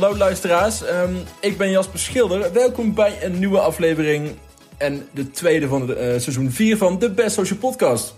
[0.00, 2.52] Hallo luisteraars, Ehm, ik ben Jasper Schilder.
[2.52, 4.30] Welkom bij een nieuwe aflevering
[4.76, 8.14] en de tweede van het eh, seizoen 4 van de Best Social Podcast.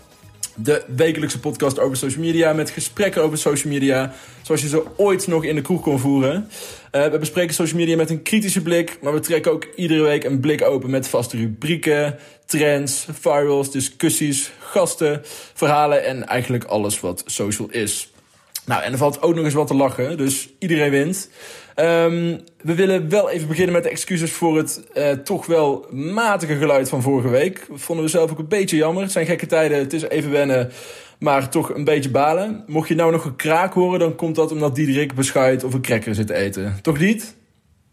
[0.54, 4.12] De wekelijkse podcast over social media met gesprekken over social media,
[4.42, 6.48] zoals je ze ooit nog in de kroeg kon voeren.
[6.90, 10.24] Eh, we bespreken social media met een kritische blik, maar we trekken ook iedere week
[10.24, 15.20] een blik open met vaste rubrieken, trends, virals, discussies, gasten,
[15.54, 18.09] verhalen en eigenlijk alles wat social is.
[18.70, 21.30] Nou, en er valt ook nog eens wat te lachen, dus iedereen wint.
[21.74, 26.56] Ehm, we willen wel even beginnen met de excuses voor het eh, toch wel matige
[26.56, 27.66] geluid van vorige week.
[27.72, 29.02] Vonden we zelf ook een beetje jammer.
[29.02, 30.70] Het zijn gekke tijden, het is even wennen,
[31.18, 32.64] maar toch een beetje balen.
[32.66, 35.82] Mocht je nou nog een kraak horen, dan komt dat omdat Diederik beschuit of een
[35.82, 36.78] cracker zit te eten.
[36.82, 37.34] Toch niet?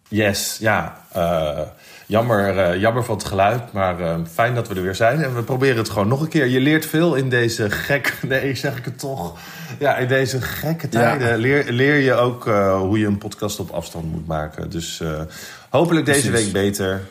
[0.10, 1.06] Yes, ja.
[1.12, 1.60] eh,
[2.08, 5.24] jammer, eh, jammer van het geluid, maar eh, fijn dat we er weer zijn.
[5.24, 6.46] En we proberen het gewoon nog een keer.
[6.46, 8.14] Je leert veel in deze gek...
[8.28, 9.40] Nee, zeg ik het toch.
[9.80, 13.70] Ja, in deze gekke tijden leer, leer je ook eh, hoe je een podcast op
[13.70, 14.70] afstand moet maken.
[14.70, 15.22] Dus eh,
[15.70, 17.02] hopelijk deze week beter.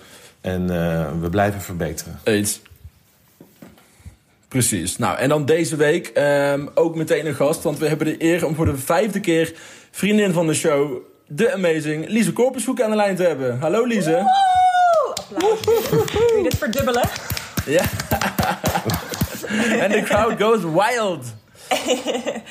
[0.40, 2.20] En eh, we blijven verbeteren.
[2.24, 2.60] Eens.
[4.48, 4.98] Precies.
[4.98, 7.62] Nou, en dan deze week ehm, ook meteen een gast.
[7.62, 9.54] Want we hebben de eer om voor de vijfde keer
[9.90, 13.58] vriendin van de show, de amazing Lise Korpershoek aan de lijn te hebben.
[13.58, 14.24] Hallo Lise.
[15.34, 15.60] Applaus.
[15.90, 17.08] Kun je dit verdubbelen?
[17.66, 17.82] Ja.
[19.80, 21.24] En de crowd goes wild.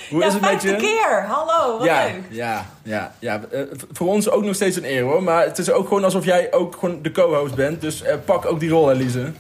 [0.09, 0.76] Hoe ja, is het met vijfde je?
[0.76, 1.23] keer.
[1.28, 2.22] Hallo, wat Ja, leuk.
[2.30, 3.42] ja, ja, ja.
[3.52, 5.23] Eh, voor ons ook nog steeds een eer hoor.
[5.23, 7.81] Maar het is ook gewoon alsof jij ook gewoon de co-host bent.
[7.81, 9.31] Dus eh, pak ook die rol, hè, Lise.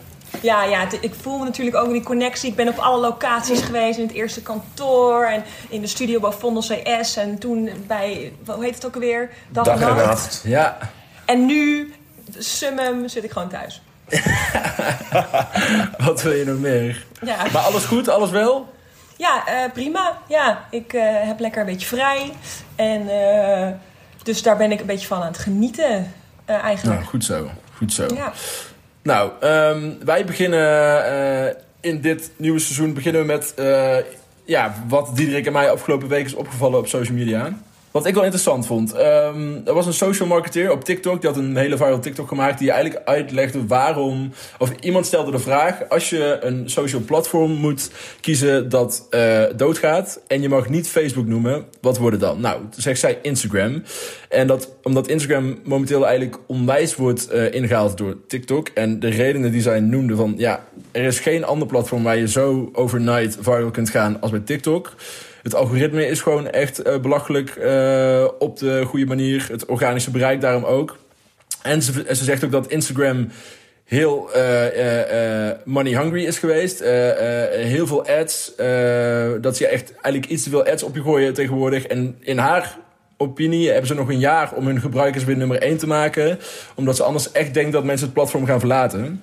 [0.41, 2.49] Ja, ja ik voel natuurlijk ook die connectie.
[2.49, 3.97] Ik ben op alle locaties geweest.
[3.99, 7.15] In het eerste kantoor en in de studio bij Vondel CS.
[7.17, 9.29] En toen bij, hoe heet het ook alweer?
[9.49, 10.05] Dag, Dag en en nacht.
[10.05, 10.41] nacht.
[10.45, 10.77] Ja.
[11.25, 11.93] En nu,
[12.39, 13.81] summum, zit ik gewoon thuis.
[16.05, 17.05] Wat wil je nog meer?
[17.21, 18.09] Ja, Maar alles goed?
[18.09, 18.73] Alles wel?
[19.17, 20.17] ja eh, prima.
[20.27, 22.31] Ja, ik eh, heb lekker een beetje vrij.
[22.75, 23.71] En eh,
[24.23, 26.13] dus daar ben ik een beetje van aan het genieten
[26.45, 26.99] eigenlijk.
[26.99, 27.49] Nou, goed zo.
[27.77, 28.05] Goed zo.
[28.15, 28.33] Ja.
[29.01, 33.97] Nou, ehm, wij beginnen in dit nieuwe seizoen beginnen we met eh,
[34.45, 37.57] ja, wat Diederik en mij afgelopen week is opgevallen op social media.
[37.95, 38.93] Wat ik wel interessant vond.
[38.93, 41.21] ehm, er was een social marketeer op TikTok.
[41.21, 42.59] Die had een hele viral TikTok gemaakt.
[42.59, 44.31] Die eigenlijk uitlegde waarom.
[44.59, 45.89] Of iemand stelde de vraag.
[45.89, 47.91] Als je een social platform moet
[48.21, 50.21] kiezen dat eh, doodgaat.
[50.27, 51.65] En je mag niet Facebook noemen.
[51.81, 52.41] Wat wordt het dan?
[52.41, 53.83] Nou, zegt zij Instagram.
[54.29, 58.67] En dat omdat Instagram momenteel eigenlijk onwijs wordt eh, ingehaald door TikTok.
[58.67, 60.33] En de redenen die zij noemde van.
[60.37, 64.39] Ja, er is geen ander platform waar je zo overnight viral kunt gaan als bij
[64.39, 64.93] TikTok.
[65.45, 69.47] Het algoritme is gewoon echt eh, belachelijk eh, op de goede manier.
[69.51, 70.97] Het organische bereik daarom ook.
[71.61, 73.29] En ze, ze zegt ook dat Instagram
[73.83, 76.79] heel eh, money hungry is geweest.
[77.49, 78.55] Heel veel ads.
[79.41, 81.85] dat ze echt eigenlijk iets te veel ads op je gooien tegenwoordig.
[81.85, 82.77] En in haar
[83.17, 86.39] opinie hebben ze nog een jaar om hun gebruikers weer nummer 1 te maken.
[86.75, 89.21] Omdat ze anders echt denkt dat mensen het platform gaan verlaten.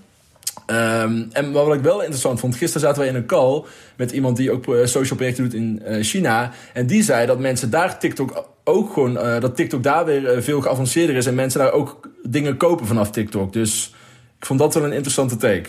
[0.67, 3.65] Ehm, en wat ik wel interessant vond, gisteren zaten we in een call
[3.97, 6.51] met iemand die ook eh, social projecten doet in eh, China.
[6.73, 10.61] En die zei dat mensen daar TikTok ook gewoon, eh, dat TikTok daar weer veel
[10.61, 13.53] geavanceerder is en mensen daar ook dingen kopen vanaf TikTok.
[13.53, 13.95] Dus
[14.39, 15.69] ik vond dat wel een interessante take.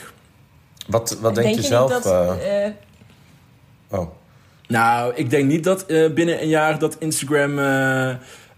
[0.88, 1.92] Wat, wat denk, je niet zelf?
[1.92, 2.06] dat...
[2.06, 2.74] eh, eh,
[3.90, 4.08] oh.
[4.68, 7.56] Nou, ik denk niet dat eh, binnen een jaar dat Instagram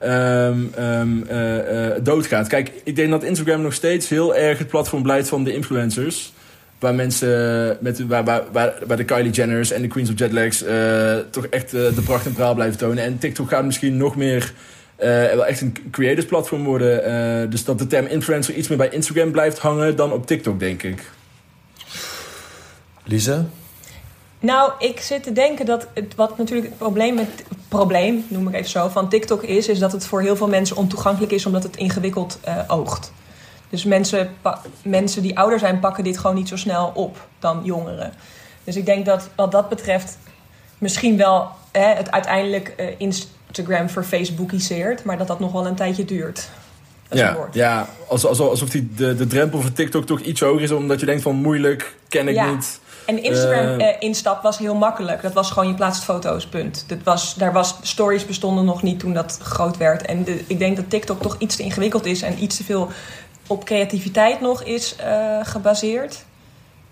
[0.06, 2.48] eh, eh, doodgaat.
[2.48, 6.34] Kijk, ik denk dat Instagram nog steeds heel erg het platform blijft van de influencers.
[6.80, 8.44] Waar mensen, met, waar, waar,
[8.88, 12.34] waar, de Kylie Jenners en de Queens of Jetlags eh toch echt de pracht en
[12.34, 13.04] praal blijven tonen.
[13.04, 14.54] En TikTok gaat misschien nog meer
[14.98, 17.50] wel echt een creators platform worden.
[17.50, 20.84] Dus dat de term influencer iets meer bij Instagram blijft hangen dan op TikTok, denk
[20.84, 21.04] ik.
[23.04, 23.46] Lise?
[24.46, 28.54] Nou, ik zit te denken dat het, wat natuurlijk het probleem met probleem, noem ik
[28.54, 31.64] even zo, van TikTok is, is dat het voor heel veel mensen ontoegankelijk is omdat
[31.64, 33.12] het ingewikkeld eh, oogt.
[33.70, 34.30] Dus mensen,
[34.82, 38.14] mensen die ouder zijn, pakken dit gewoon niet zo snel op dan jongeren.
[38.64, 40.18] Dus ik denk dat wat dat betreft
[40.78, 45.76] misschien wel hè, het uiteindelijk eh, Instagram voor Facebookiseert, maar dat dat nog wel een
[45.76, 46.50] tijdje duurt.
[47.08, 50.62] Dat Ja, ja alsof, alsof, alsof die, de, de drempel voor TikTok toch iets hoger
[50.62, 52.52] is, omdat je denkt van moeilijk, ken ik Ja.
[52.52, 52.80] niet.
[53.06, 55.22] En Instagram Eh, eh, instap was heel makkelijk.
[55.22, 56.84] Dat was gewoon je plaatst foto's, punt.
[56.88, 60.06] Dat was, daar was, stories bestonden nog niet toen dat groot werd.
[60.06, 62.90] En de, ik denk dat TikTok toch iets te ingewikkeld is en iets te veel
[63.48, 66.26] op creativiteit nog is eh, gebaseerd.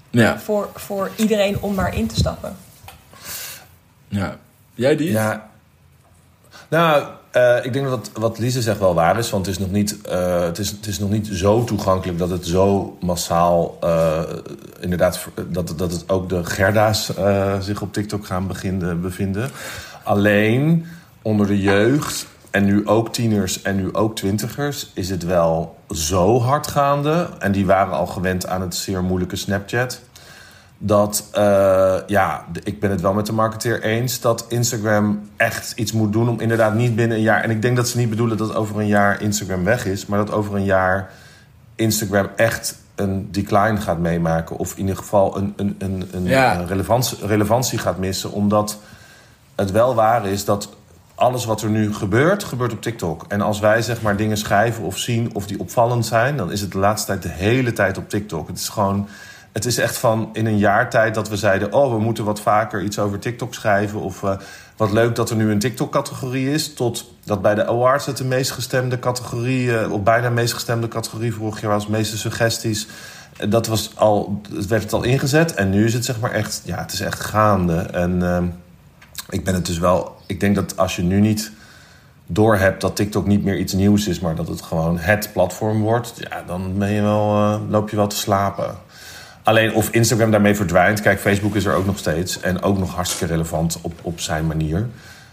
[0.10, 2.58] Ja, Voor, voor iedereen om maar in te stappen.
[4.08, 4.38] ja.
[4.76, 5.12] Jij die?
[5.12, 5.50] Ja.
[6.68, 9.30] Nou, eh, ik denk dat wat Lise zegt wel waar is.
[9.30, 12.30] Want het is nog niet, eh, het is, het is nog niet zo toegankelijk dat
[12.30, 13.78] het zo massaal...
[13.82, 14.22] eh,
[14.80, 17.12] inderdaad, dat, dat het ook de Gerda's
[17.60, 19.50] zich op TikTok gaan beginnen, bevinden.
[20.04, 20.86] Alleen,
[21.22, 26.40] onder de jeugd en nu ook tieners en nu ook twintigers, is het wel zo
[26.40, 27.30] hard gaande.
[27.40, 30.02] En die waren al gewend aan het zeer moeilijke Snapchat.
[30.86, 35.92] Dat, uh, ja, ik ben het wel met de marketeer eens dat Instagram echt iets
[35.92, 37.44] moet doen om inderdaad niet binnen een jaar.
[37.44, 40.18] En ik denk dat ze niet bedoelen dat over een jaar Instagram weg is, maar
[40.18, 41.10] dat over een jaar
[41.76, 44.58] Instagram echt een decline gaat meemaken.
[44.58, 46.64] Of in ieder geval een, een, een, een Ja.
[46.68, 48.32] relevantie, relevantie gaat missen.
[48.32, 48.78] Omdat
[49.56, 50.70] het wel waar is dat
[51.16, 53.26] alles wat er nu gebeurt, gebeurt op TikTok.
[53.28, 56.62] En als wij zeg maar dingen schrijven of zien of die opvallend zijn, dan is
[56.62, 58.48] het de laatste tijd de hele tijd op TikTok.
[58.48, 59.08] Het is gewoon.
[59.54, 62.42] Het is echt van in een jaar tijd dat we zeiden: Oh, we moeten wat
[62.42, 64.00] vaker iets over TikTok schrijven.
[64.00, 64.38] Of eh,
[64.78, 66.74] wat leuk dat er nu een TikTok-categorie is.
[66.74, 70.54] Tot dat bij de awards het de meest gestemde categorie, eh, of bijna de meest
[70.54, 72.88] gestemde categorie vorig jaar was, meeste suggesties.
[73.38, 75.54] Eh, Dat was al, het werd het al ingezet.
[75.54, 77.76] En nu is het zeg maar echt, ja, het is echt gaande.
[77.76, 78.22] En
[79.30, 80.16] ik ben het dus wel.
[80.26, 81.52] Ik denk dat als je nu niet
[82.28, 86.14] doorhebt dat TikTok niet meer iets nieuws is, maar dat het gewoon het platform wordt,
[86.18, 88.76] ja, dan ben je wel, loop je wel te slapen.
[89.44, 91.02] Alleen of Instagram daarmee verdwijnt.
[91.02, 92.40] Kijk, Facebook is er ook nog steeds.
[92.40, 94.88] En ook nog hartstikke relevant op, op zijn manier.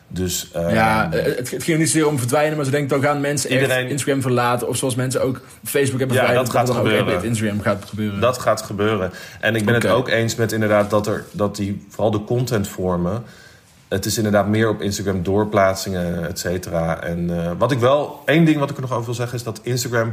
[0.09, 3.03] Dus eh, Ja, eh, het, het ging niet zozeer om verdwijnen, maar ze denken dan
[3.11, 4.69] gaan mensen echt Iedereen- Instagram verlaten.
[4.69, 7.25] Of zoals mensen ook Facebook hebben Ja, verwijderd, dat gaat ook gebeuren.
[7.25, 8.21] Instagram gaat gebeuren.
[8.21, 9.11] dat gaat gebeuren.
[9.41, 13.23] En ik ben het ook eens met inderdaad dat, er, dat die, vooral de contentvormen...
[13.89, 17.03] Het is inderdaad meer op Instagram doorplaatsingen, et cetera.
[17.03, 18.23] En eh, wat ik wel...
[18.25, 20.12] één ding wat ik er nog over wil zeggen is dat Instagram...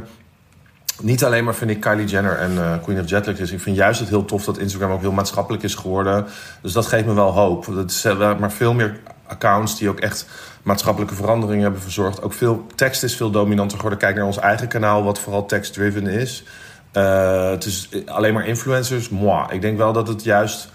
[1.02, 3.52] Niet alleen maar vind ik Kylie Jenner en eh, Queen of Jetlag is.
[3.52, 6.26] Ik vind juist het heel tof dat Instagram ook heel maatschappelijk is geworden.
[6.62, 7.66] Dus dat geeft me wel hoop.
[7.66, 10.26] Het is eh, maar veel meer accounts die ook echt
[10.62, 12.22] maatschappelijke veranderingen hebben verzorgd.
[12.22, 13.98] Ook veel tekst is veel dominanter geworden.
[13.98, 16.44] Kijk naar ons eigen kanaal, wat vooral text-driven is.
[16.92, 19.08] Eh, het is alleen maar influencers.
[19.08, 19.46] Moi.
[19.50, 20.68] Ik denk wel dat het juist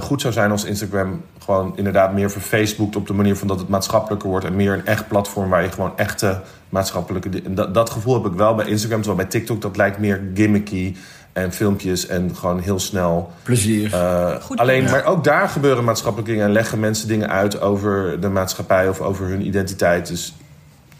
[0.00, 3.68] goed zou zijn als Instagram gewoon inderdaad meer verfaceboekt op de manier van dat het
[3.68, 7.28] maatschappelijker wordt en meer een echt platform waar je gewoon echte maatschappelijke.
[7.44, 10.22] en Dat, dat gevoel heb ik wel bij Instagram, terwijl bij TikTok dat lijkt meer
[10.34, 10.96] gimmicky
[11.32, 13.30] en filmpjes en gewoon heel snel.
[13.42, 13.94] Plezier.
[13.94, 14.58] eh, Goed.
[14.58, 14.90] alleen, Ja.
[14.90, 19.00] maar ook daar gebeuren maatschappelijke dingen en leggen mensen dingen uit over de maatschappij of
[19.00, 20.06] over hun identiteit.
[20.06, 20.34] Dus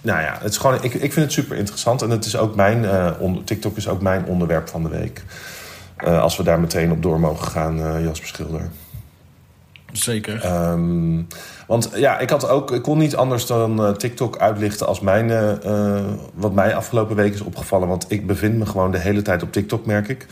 [0.00, 2.54] nou ja, het is gewoon, ik, ik vind het super interessant en het is ook
[2.54, 5.22] mijn, eh, onder, TikTok is ook mijn onderwerp van de week.
[5.96, 8.68] Eh, als we daar meteen op door mogen gaan, eh, Jasper Schilder.
[9.96, 10.40] Zeker.
[10.42, 11.22] Ehm,
[11.66, 15.30] want ja, ik, had ook, ik kon niet anders dan eh, TikTok uitlichten als mijn,
[15.30, 16.04] eh, eh,
[16.34, 17.88] wat mij afgelopen week is opgevallen.
[17.88, 20.26] Want ik bevind me gewoon de hele tijd op TikTok, merk ik.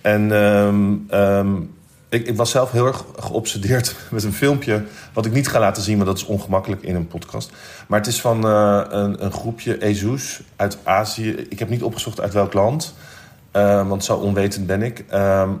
[0.00, 1.54] En ehm, ehm,
[2.08, 4.84] ik, ik was zelf heel erg geobsedeerd met een filmpje.
[5.12, 7.52] Wat ik niet ga laten zien, want dat is ongemakkelijk in een podcast.
[7.86, 11.30] Maar het is van een, een groepje Ezoes uit Azië.
[11.48, 12.94] Ik heb niet opgezocht uit welk land.
[13.86, 15.04] want zo onwetend ben ik.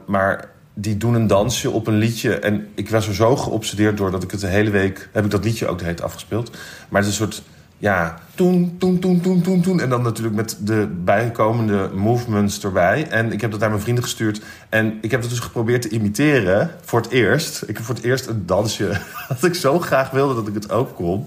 [0.06, 2.34] Maar die doen een dansje op een liedje.
[2.34, 5.08] En ik was er zo geobsedeerd door dat ik het de hele week...
[5.12, 6.50] heb ik dat liedje ook de hele tijd afgespeeld.
[6.88, 7.42] Maar het is een soort...
[7.84, 9.80] Ja, toen, toen, toen, toen, toen, toen.
[9.80, 13.06] En dan natuurlijk met de bijkomende movements erbij.
[13.08, 14.40] En ik heb dat naar mijn vrienden gestuurd.
[14.68, 17.62] En ik heb het dus geprobeerd te imiteren voor het eerst.
[17.66, 20.70] Ik heb voor het eerst een dansje dat ik zo graag wilde dat ik het
[20.70, 21.26] ook kon.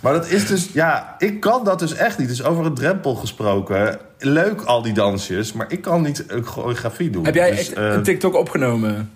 [0.00, 2.28] Maar dat is dus, ja, ik kan dat dus echt niet.
[2.28, 3.98] Dus over een drempel gesproken.
[4.18, 7.24] Leuk al die dansjes, maar ik kan niet een choreografie doen.
[7.24, 9.10] heb jij Dus, echt eh, een TikTok opgenomen?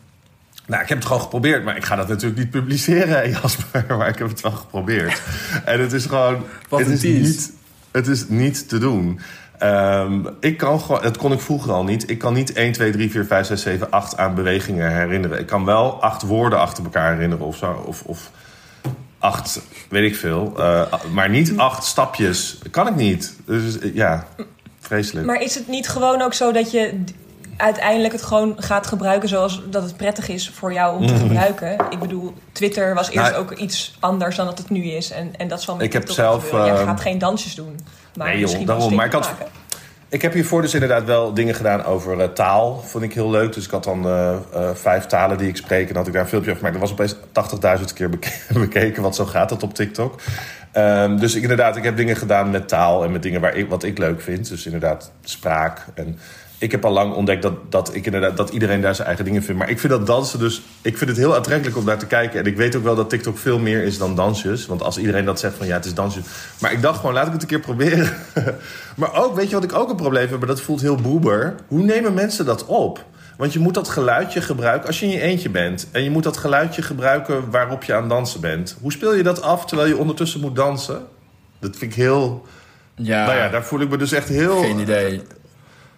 [0.66, 3.84] Nou, ik heb het gewoon geprobeerd, maar ik ga dat natuurlijk niet publiceren, Jasper.
[3.88, 5.22] Maar ik heb het wel geprobeerd.
[5.64, 6.44] en het is gewoon.
[6.68, 7.20] Wat het is tease.
[7.20, 7.52] niet,
[7.90, 9.20] Het is niet te doen.
[9.58, 12.10] Ehm, ik kan gewoon, dat kon ik vroeger al niet.
[12.10, 15.38] Ik kan niet 1, 2, 3, 4, 5, 6, 7, 8 aan bewegingen herinneren.
[15.38, 17.84] Ik kan wel acht woorden achter elkaar herinneren of zo.
[17.86, 18.30] Of, of
[19.18, 20.52] acht, weet ik veel.
[20.58, 22.58] Eh, maar niet acht stapjes.
[22.70, 23.36] Kan ik niet.
[23.44, 24.26] Dus ja,
[24.80, 25.26] vreselijk.
[25.26, 27.04] Maar is het niet gewoon ook zo dat je
[27.56, 31.76] uiteindelijk het gewoon gaat gebruiken zoals dat het prettig is voor jou om te gebruiken?
[31.90, 33.30] Ik bedoel, Twitter was eerst Mhm.
[33.30, 35.10] Nou, ook iets anders dan dat het nu is.
[35.10, 36.50] En, en dat zal met Ik heb zelf.
[36.50, 37.80] Jij ehm, gaat geen dansjes doen.
[38.16, 38.94] Maar Nee, joh, daarom.
[38.94, 39.46] Maar ik had- maken.
[40.08, 42.80] Ik heb hiervoor dus inderdaad wel dingen gedaan over eh, taal.
[42.84, 43.52] Vond ik heel leuk.
[43.52, 44.40] Dus ik had dan eh, eh,
[44.74, 45.88] vijf talen die ik spreek.
[45.90, 46.80] En had ik daar een filmpje over gemaakt.
[46.80, 48.30] Dat was opeens 80.000 keer beke-
[48.66, 49.02] bekeken.
[49.02, 50.20] Want zo gaat dat op TikTok.
[50.72, 53.04] Ehm, dus ik, inderdaad, ik heb dingen gedaan met taal.
[53.04, 54.48] En met dingen waar ik, wat ik leuk vind.
[54.48, 55.84] Dus inderdaad spraak.
[55.94, 56.18] En
[56.58, 59.42] ik heb al lang ontdekt dat, dat, ik inderdaad, dat iedereen daar zijn eigen dingen
[59.42, 59.60] vindt.
[59.60, 60.62] Maar ik vind dat dansen dus...
[60.82, 62.40] Ik vind het heel aantrekkelijk om naar te kijken.
[62.40, 64.66] En ik weet ook wel dat TikTok veel meer is dan dansjes.
[64.66, 66.24] Want als iedereen dat zegt van ja, het is dansjes.
[66.60, 68.12] Maar ik dacht gewoon, laat ik het een keer proberen.
[68.96, 70.38] maar ook, weet je wat ik ook een probleem heb?
[70.38, 71.54] Maar dat voelt heel boeber.
[71.68, 73.04] Hoe nemen mensen dat op?
[73.36, 75.88] Want je moet dat geluidje gebruiken als je in je eentje bent.
[75.92, 78.76] En je moet dat geluidje gebruiken waarop je aan het dansen bent.
[78.80, 81.06] Hoe speel je dat af terwijl je ondertussen moet dansen?
[81.58, 82.46] Dat vind ik heel...
[82.94, 84.60] Ja, Nou ja, daar voel ik me dus echt heel...
[84.60, 85.22] geen idee.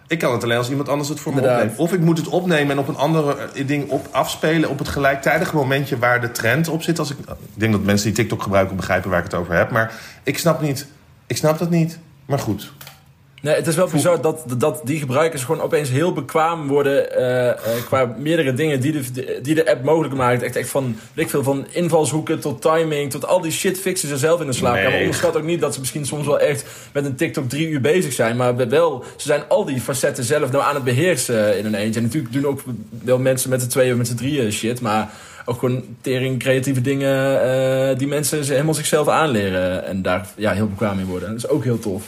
[0.09, 1.77] Ik kan het alleen als iemand anders het voor me opneemt.
[1.77, 4.87] Of ik moet het opnemen en op een andere eh, ding op afspelen op het
[4.87, 6.99] gelijktijdige momentje waar de trend op zit.
[6.99, 9.71] Als ik, ik denk dat mensen die TikTok gebruiken begrijpen waar ik het over heb.
[9.71, 10.87] Maar ik snap niet.
[11.27, 11.99] Ik snap dat niet.
[12.25, 12.71] Maar goed.
[13.41, 17.49] Nee, het is wel bizar dat, dat die gebruikers gewoon opeens heel bekwaam worden eh,
[17.49, 20.43] eh, qua meerdere dingen die de, die de app mogelijk maakt.
[20.43, 24.09] Echt, echt van, weet ik veel, van invalshoeken tot timing, tot al die shit fixen
[24.09, 24.91] ze zelf in de slaapkamer.
[24.91, 24.99] Nee.
[24.99, 28.13] Onderschat ook niet dat ze misschien soms wel echt met een TikTok drie uur bezig
[28.13, 28.35] zijn.
[28.35, 31.99] Maar wel, ze zijn al die facetten zelf nou aan het beheersen in een eentje.
[31.99, 32.61] En natuurlijk doen ook
[33.03, 35.09] wel mensen met z'n tweeën of met z'n drieën shit, maar
[35.45, 39.85] ook gewoon tering creatieve dingen eh, die mensen ze helemaal zichzelf aanleren.
[39.85, 41.29] En daar ja, heel bekwaam in worden.
[41.29, 42.03] Dat is ook heel tof.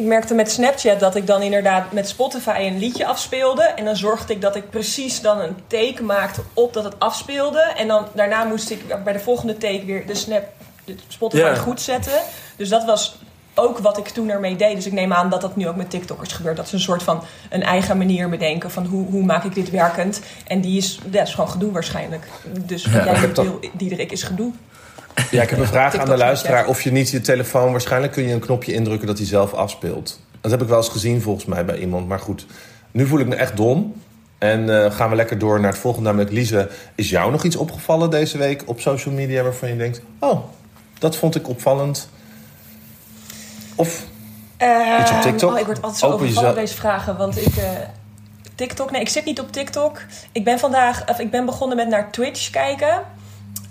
[0.00, 3.62] Ik merkte met Snapchat dat ik dan inderdaad met Spotify een liedje afspeelde.
[3.62, 7.60] En dan zorgde ik dat ik precies dan een take maakte op dat het afspeelde.
[7.76, 10.42] En dan daarna moest ik bij de volgende take weer de Snap,
[10.84, 11.54] de Spotify Ja.
[11.54, 12.12] goed zetten.
[12.56, 13.16] Dus dat was
[13.54, 14.74] ook wat ik toen ermee deed.
[14.74, 16.56] Dus ik neem aan dat dat nu ook met TikTokkers gebeurt.
[16.56, 19.70] Dat ze een soort van een eigen manier bedenken van hoe, hoe maak ik dit
[19.70, 20.20] werkend.
[20.46, 22.26] En die is, dat is gewoon gedoe waarschijnlijk.
[22.60, 24.52] Dus wat jij ik heb dat- Diederik, is gedoe.
[25.30, 26.66] Ja, ik heb een vraag aan de luisteraar.
[26.66, 27.70] Of je niet je telefoon...
[27.70, 30.20] Waarschijnlijk kun je een knopje indrukken dat hij zelf afspeelt.
[30.40, 32.08] Dat heb ik wel eens gezien volgens mij bij iemand.
[32.08, 32.46] Maar goed,
[32.90, 33.94] nu voel ik me echt dom.
[34.38, 36.08] En eh, gaan we lekker door naar het volgende.
[36.08, 39.42] Namelijk, Lise, is jou nog iets opgevallen deze week op social media...
[39.42, 40.40] waarvan je denkt, oh,
[40.98, 42.08] dat vond ik opvallend?
[43.74, 44.04] Of
[45.00, 45.52] Iets op TikTok?
[45.52, 47.16] Oh, ik word altijd zo Open overvallen deze vragen.
[47.16, 47.56] Want ik...
[47.56, 47.70] eh,
[48.54, 48.90] TikTok?
[48.90, 50.02] Nee, ik zit niet op TikTok.
[50.32, 51.08] Ik ben vandaag...
[51.08, 53.02] Of ik ben begonnen met naar Twitch kijken.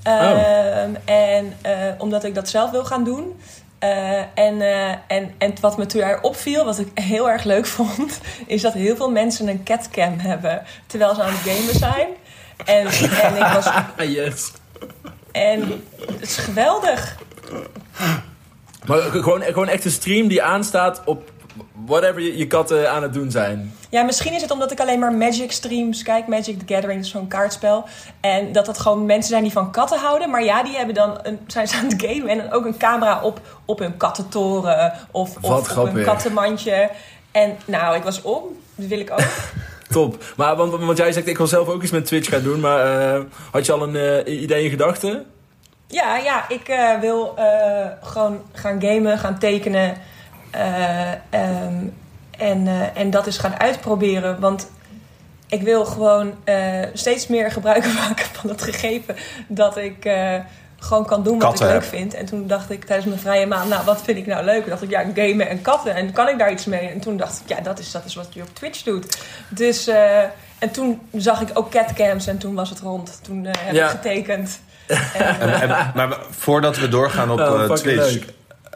[0.03, 3.39] Ehm, En eh, omdat ik dat zelf wil gaan doen.
[3.79, 8.19] Eh, en, eh, en, en wat me toen opviel, wat ik heel erg leuk vond...
[8.45, 10.63] is dat heel veel mensen een catcam hebben...
[10.87, 12.07] terwijl ze aan het gamen zijn.
[12.65, 12.87] En,
[13.21, 13.65] en ik was...
[13.97, 14.51] Ah, yes.
[15.31, 15.81] En
[16.11, 17.17] het is geweldig.
[18.85, 21.31] Maar gewoon, gewoon echt een stream die aanstaat op
[21.85, 23.73] whatever je, je katten aan het doen zijn.
[23.89, 26.27] Ja, misschien is het omdat ik alleen maar Magic streams kijk.
[26.27, 27.85] Magic the Gathering, is zo'n kaartspel.
[28.19, 30.29] En dat dat gewoon mensen zijn die van katten houden.
[30.29, 32.77] Maar ja, die hebben dan een, zijn ze aan het gamen en dan ook een
[32.77, 34.93] camera op, op hun kattentoren.
[35.11, 36.89] Of, Wat of op hun kattenmandje.
[37.31, 38.43] En nou, ik was om.
[38.75, 39.19] Dat wil ik ook.
[39.89, 40.23] Top.
[40.35, 42.59] Maar want, want jij zegt, ik wil zelf ook iets met Twitch gaan doen.
[42.59, 45.25] Maar eh, had je al een eh, idee in gedachten?
[45.87, 47.35] Ja, ja, ik eh, wil
[48.01, 49.97] gewoon gaan gamen, gaan tekenen.
[50.51, 51.73] Eh, ehm,
[52.37, 54.39] en, eh, en dat is gaan uitproberen.
[54.39, 54.69] Want
[55.47, 59.15] ik wil gewoon eh, steeds meer gebruik maken van het gegeven
[59.47, 60.35] dat ik eh,
[60.79, 62.13] gewoon kan doen wat Katten ik leuk vind.
[62.13, 64.61] En toen dacht ik tijdens mijn vrije maand, nou wat vind ik nou leuk?
[64.61, 65.95] Toen dacht ik, ja, gamen en katten.
[65.95, 66.87] En kan ik daar iets mee?
[66.89, 69.17] En toen dacht ik, ja, dat is, dat is wat je op Twitch doet.
[69.49, 70.19] Dus, eh,
[70.59, 73.19] en toen zag ik ook catcams en toen was het rond.
[73.23, 73.85] Toen eh, heb Ja.
[73.85, 74.59] ik getekend.
[75.13, 77.83] En, En, en- maar voordat we doorgaan op Oh, Twitch...
[78.11, 78.25] leuk.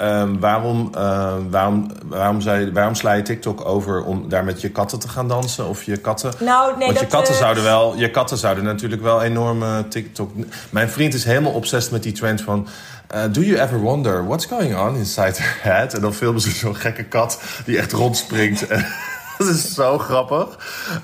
[0.04, 4.70] Ehm, waarom, ehm, waarom, waarom, zei, waarom sla je TikTok over om daar met je
[4.70, 5.68] katten te gaan dansen?
[5.68, 6.34] Of je katten...
[6.40, 10.32] nou, nee, Want je katten, eh, zouden wel, je katten zouden natuurlijk wel enorme TikTok...
[10.70, 12.68] Mijn vriend is helemaal obsessed met die trend van...
[13.08, 15.94] eh, do you ever wonder what's going on inside her head?
[15.94, 18.68] En dan filmen ze zo'n gekke kat die echt rondspringt.
[19.38, 20.48] dat is zo grappig.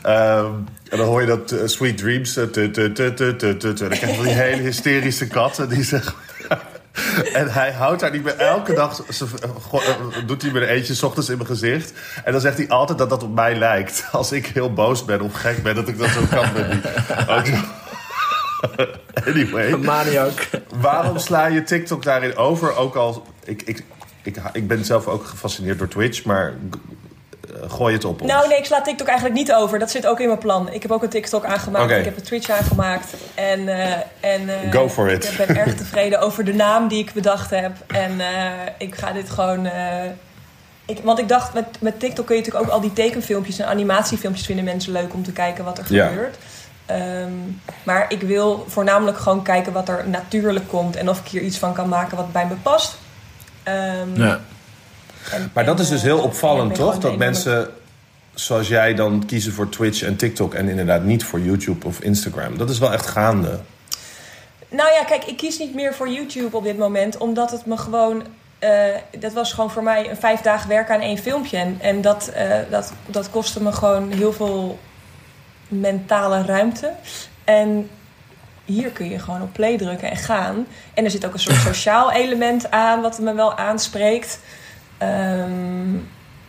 [0.01, 0.51] Ehm,
[0.89, 2.34] en dan hoor je dat eh, Sweet Dreams...
[2.34, 6.13] Dan krijg je van die hele hysterische katten die zeggen...
[7.34, 8.36] En hij houdt daar niet meer.
[8.38, 9.89] Elke dag ze- eh,
[10.25, 11.94] doet hij me er eentje 's ochtends in mijn gezicht.
[12.24, 14.06] En dan zegt hij altijd dat dat op mij lijkt.
[14.12, 16.86] Als ik heel boos ben of gek ben, dat ik dat zo kan niet.
[17.38, 17.56] Ook zo.
[19.25, 20.50] Anyway, Maniak.
[20.79, 22.75] waarom sla je TikTok daarin over?
[22.75, 23.25] Ook al.
[23.44, 23.84] Ik, ik,
[24.24, 26.53] ik, ik ben zelf ook gefascineerd door Twitch, maar
[27.68, 28.32] gooi het op ons.
[28.32, 29.79] Nou nee, ik sla TikTok eigenlijk niet over.
[29.79, 30.72] Dat zit ook in mijn plan.
[30.74, 31.91] Ik heb ook een TikTok aangemaakt.
[31.91, 33.13] Ik heb een Twitch aangemaakt.
[33.36, 35.25] En, eh, en eh, Go for it.
[35.32, 37.72] Ik ben erg tevreden over de naam die ik bedacht heb.
[37.88, 38.27] En eh,
[38.77, 39.65] ik ga dit gewoon...
[39.65, 40.03] eh,
[40.86, 43.68] ik, want ik dacht, met, met TikTok kun je natuurlijk ook al die tekenfilmpjes en
[43.68, 46.08] animatiefilmpjes vinden mensen leuk om te kijken wat er Ja.
[46.08, 46.38] gebeurt.
[46.86, 47.32] Ehm,
[47.84, 50.96] maar ik wil voornamelijk gewoon kijken wat er natuurlijk komt.
[50.96, 52.98] En of ik hier iets van kan maken wat bij me past.
[53.63, 54.39] Ehm, Ja.
[55.32, 56.98] En- Maar dat is dus heel opvallend, toch?
[56.98, 57.70] Dat mensen
[58.34, 62.58] zoals jij dan kiezen voor Twitch en TikTok en inderdaad niet voor YouTube of Instagram.
[62.58, 63.60] Dat is wel echt gaande.
[64.70, 67.78] Nou ja, kijk, ik kies niet meer voor YouTube op dit moment, omdat het me
[67.78, 68.24] gewoon.
[68.60, 68.72] eh,
[69.20, 71.58] dat was gewoon voor mij een vijf dagen werken aan één filmpje.
[71.58, 74.80] En, en dat, eh, dat, dat kostte me gewoon heel veel
[75.68, 76.92] mentale ruimte.
[77.44, 77.90] En
[78.66, 80.68] hier kun je gewoon op play drukken en gaan.
[80.94, 84.40] En er zit ook een soort sociaal element aan, wat me wel aanspreekt.
[85.00, 85.94] Ehm,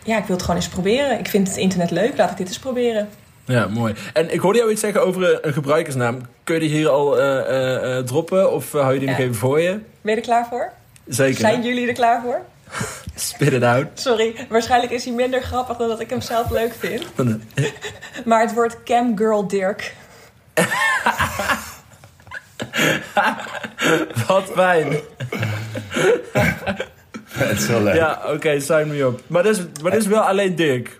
[0.03, 1.19] ja, ik wil het gewoon eens proberen.
[1.19, 3.09] Ik vind het internet leuk, laat ik dit eens proberen.
[3.45, 3.93] Ja, mooi.
[4.13, 6.21] En ik hoorde jou iets zeggen over eh, een gebruikersnaam.
[6.43, 9.13] Kun je die hier al eh, eh, droppen of hou je die Ja.
[9.13, 9.69] nog even voor je?
[10.01, 10.71] Ben je er klaar voor?
[11.07, 11.39] Zeker.
[11.39, 12.39] Zijn jullie er klaar voor?
[13.15, 13.87] Spit it out.
[13.93, 17.03] Sorry, waarschijnlijk is hij minder grappig dan dat ik hem zelf leuk vind.
[18.25, 19.93] Maar het wordt Camgirl Dirk.
[24.27, 24.99] Wat fijn.
[27.49, 27.95] Het is wel leuk.
[27.95, 29.21] Ja, oké, sign me op.
[29.27, 30.99] Maar dit is, maar is wel alleen Dirk.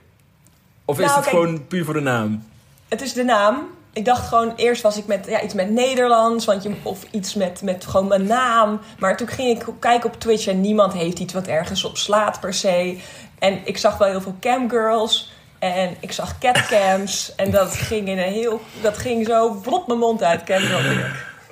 [0.86, 2.44] Of is Nou, het kijk- gewoon puur voor de naam?
[2.88, 3.68] Het is de naam.
[3.94, 7.34] Ik dacht gewoon, eerst was ik met ja, iets met Nederlands, want je, of iets
[7.34, 8.80] met, met gewoon mijn naam.
[9.00, 12.40] Maar toen ging ik kijken op Twitch en niemand heeft iets wat ergens op slaat
[12.40, 12.98] per se.
[13.40, 17.32] En ik zag wel heel veel camgirls en ik zag catcams.
[17.36, 20.80] en dat ging, in een heel, dat ging zo vlot mijn mond uit, camgirl.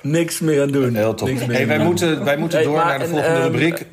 [0.02, 0.94] Niks meer aan doen.
[0.94, 1.28] Heel tof.
[1.28, 1.86] Niks meer Hey, aan wij, doen.
[1.86, 3.86] moeten, wij moeten Hey, door maar naar de en, volgende ehm, rubriek.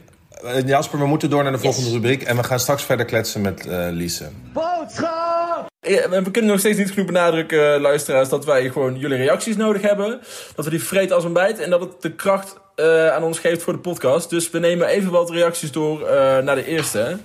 [0.44, 1.96] Eh, Jasper, we moeten door naar de volgende Yes.
[1.96, 2.24] rubriek.
[2.24, 4.30] En we gaan straks verder kletsen met eh Lise.
[5.82, 9.18] Ja, en we kunnen nog steeds niet genoeg benadrukken, eh, luisteraars, dat wij gewoon jullie
[9.18, 10.20] reacties nodig hebben.
[10.56, 13.40] Dat we die vreten als een bijt en dat het de kracht eh, aan ons
[13.40, 14.30] geeft voor de podcast.
[14.30, 17.18] Dus we nemen even wat reacties door eh, naar de eerste.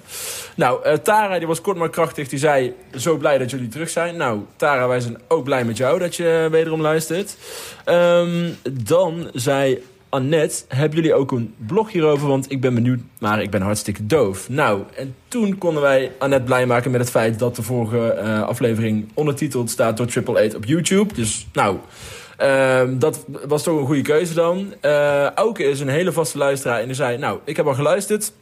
[0.56, 3.88] Nou, eh, Tara, die was kort maar krachtig, die zei, zo blij dat jullie terug
[3.90, 4.16] zijn.
[4.16, 7.36] Nou, Tara, wij zijn ook blij met jou dat je wederom luistert.
[7.84, 12.28] Ehm, dan zei Annette, hebben jullie ook een blog hierover?
[12.28, 14.48] Want ik ben benieuwd, maar ik ben hartstikke doof.
[14.48, 18.42] Nou, en toen konden wij Annette blij maken met het feit dat de vorige eh,
[18.42, 21.14] aflevering ondertiteld staat door Triple Eight op YouTube.
[21.14, 21.76] Dus nou,
[22.36, 24.74] ehm, dat was toch een goede keuze dan.
[25.34, 28.32] Auke is een hele vaste luisteraar en die zei, nou, ik heb al geluisterd.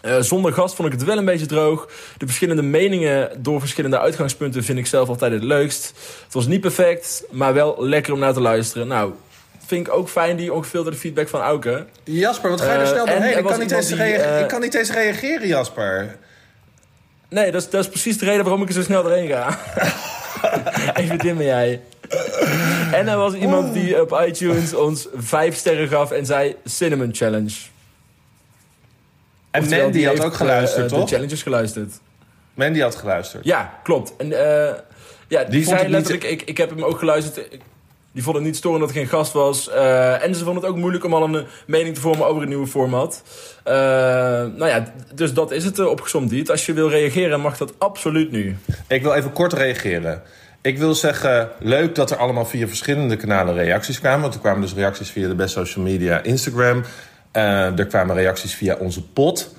[0.00, 1.88] Eh, zonder gast vond ik het wel een beetje droog.
[2.18, 5.86] De verschillende meningen door verschillende uitgangspunten vind ik zelf altijd het leukst.
[6.24, 8.86] Het was niet perfect, maar wel lekker om naar te luisteren.
[8.86, 9.12] Nou,
[9.72, 11.86] vind ik ook fijn die ongefilterde feedback van Auke.
[12.04, 13.38] Jasper, wat ga je er Eh, snel en doorheen?
[13.38, 16.16] Ik kan, niet eens die, eh, ik kan niet eens reageren, Jasper.
[17.28, 19.58] Nee, dat is, dat is precies de reden waarom ik er zo snel doorheen ga.
[21.00, 21.80] Even dimmen jij.
[22.92, 27.52] En er was iemand die op iTunes ons vijf sterren gaf en zei Cinnamon Challenge.
[29.50, 31.08] En Oftewel, Mandy had heeft, ook geluisterd, eh, toch?
[31.08, 31.92] De challenges geluisterd.
[32.54, 33.44] Mandy had geluisterd.
[33.44, 34.12] Ja, klopt.
[34.16, 34.74] En eh,
[35.28, 37.52] ja, die, zei niet- letterlijk, ik, ik heb hem ook geluisterd.
[37.52, 37.60] Ik-
[38.12, 39.70] Die vond het niet storend dat er geen gast was.
[39.70, 42.40] Eh, en ze vond het ook moeilijk om al een eh, mening te vormen over
[42.40, 43.22] het nieuwe format.
[43.64, 46.50] Eh, nou ja, dus dat is het uh, opgezomd niet.
[46.50, 48.56] Als je wil reageren mag dat absoluut nu.
[48.88, 50.22] Ik wil even kort reageren.
[50.60, 54.20] Ik wil zeggen, leuk dat er allemaal via verschillende kanalen reacties kwamen.
[54.20, 56.84] Want er kwamen dus reacties via de best social media, Instagram.
[57.32, 59.54] Er kwamen reacties via onze pot,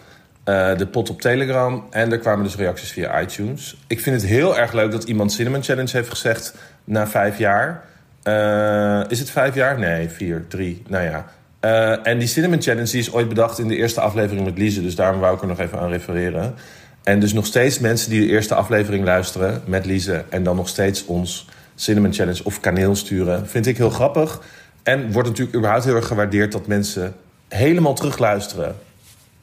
[0.77, 1.87] de pot op Telegram.
[1.89, 3.77] En er kwamen dus reacties via iTunes.
[3.87, 7.83] Ik vind het heel erg leuk dat iemand Cinnamon Challenge heeft gezegd na vijf jaar.
[8.23, 9.79] Eh, is het vijf jaar?
[9.79, 11.25] Nee, vier, drie, nou ja.
[11.59, 14.81] Eh, en die Cinnamon Challenge die is ooit bedacht in de eerste aflevering met Lise.
[14.81, 16.55] Dus daarom wou ik er nog even aan refereren.
[17.03, 20.23] En dus nog steeds mensen die de eerste aflevering luisteren met Lise...
[20.29, 23.47] en dan nog steeds ons Cinnamon Challenge of kaneel sturen...
[23.47, 24.41] vind ik heel grappig.
[24.83, 26.51] En wordt natuurlijk überhaupt heel erg gewaardeerd...
[26.51, 27.15] dat mensen
[27.47, 28.75] helemaal terugluisteren.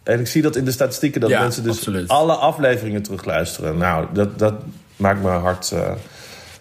[0.03, 1.21] En ik zie dat in de statistieken...
[1.21, 2.09] dat Ja, mensen dus absoluut.
[2.09, 3.79] alle afleveringen terugluisteren.
[3.79, 4.55] Nou, dat, dat
[4.97, 5.71] maakt mijn hart...
[5.73, 5.93] eh,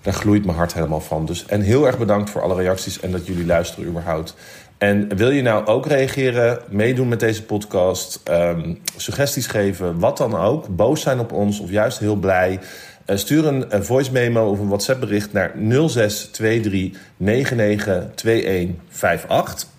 [0.01, 1.25] daar gloeit mijn hart helemaal van.
[1.25, 2.99] Dus, en heel erg bedankt voor alle reacties...
[2.99, 4.35] en dat jullie luisteren überhaupt.
[4.77, 10.35] En wil je nou ook reageren, meedoen met deze podcast, ehm, suggesties geven, wat dan
[10.35, 12.59] ook, boos zijn op ons of juist heel blij,
[13.05, 19.77] eh, stuur een, een voice memo of een WhatsApp bericht naar 0623 992158.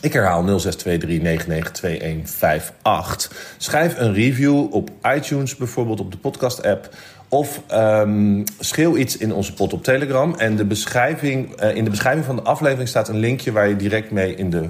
[0.00, 0.46] Ik herhaal 0623992158.
[3.56, 6.88] Schrijf een review op iTunes, bijvoorbeeld op de podcast-app.
[7.36, 10.34] Of ehm, schreeuw iets in onze pot op Telegram.
[10.34, 13.76] En de beschrijving, eh, in de beschrijving van de aflevering staat een linkje waar je
[13.76, 14.68] direct mee in de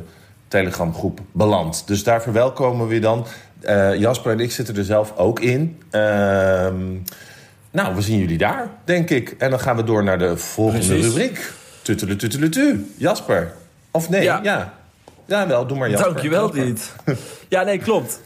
[0.48, 1.86] Telegram-groep belandt.
[1.86, 3.26] Dus daar verwelkomen we je dan.
[3.60, 5.82] Eh, Jasper en ik zitten er zelf ook in.
[5.90, 6.84] Ehm,
[7.70, 9.34] nou, we zien jullie daar, denk ik.
[9.38, 11.06] En dan gaan we door naar de volgende Precies.
[11.06, 11.52] rubriek.
[11.82, 12.92] Tutelu, tutelu, tu.
[12.96, 13.52] Jasper.
[13.90, 14.40] Of nee, ja.
[14.42, 14.74] Ja.
[15.26, 15.46] ja.
[15.46, 16.12] wel, doe maar Jasper.
[16.12, 16.64] Dankjewel, Jasper.
[16.64, 16.92] Diet.
[17.48, 18.20] ja, nee, klopt.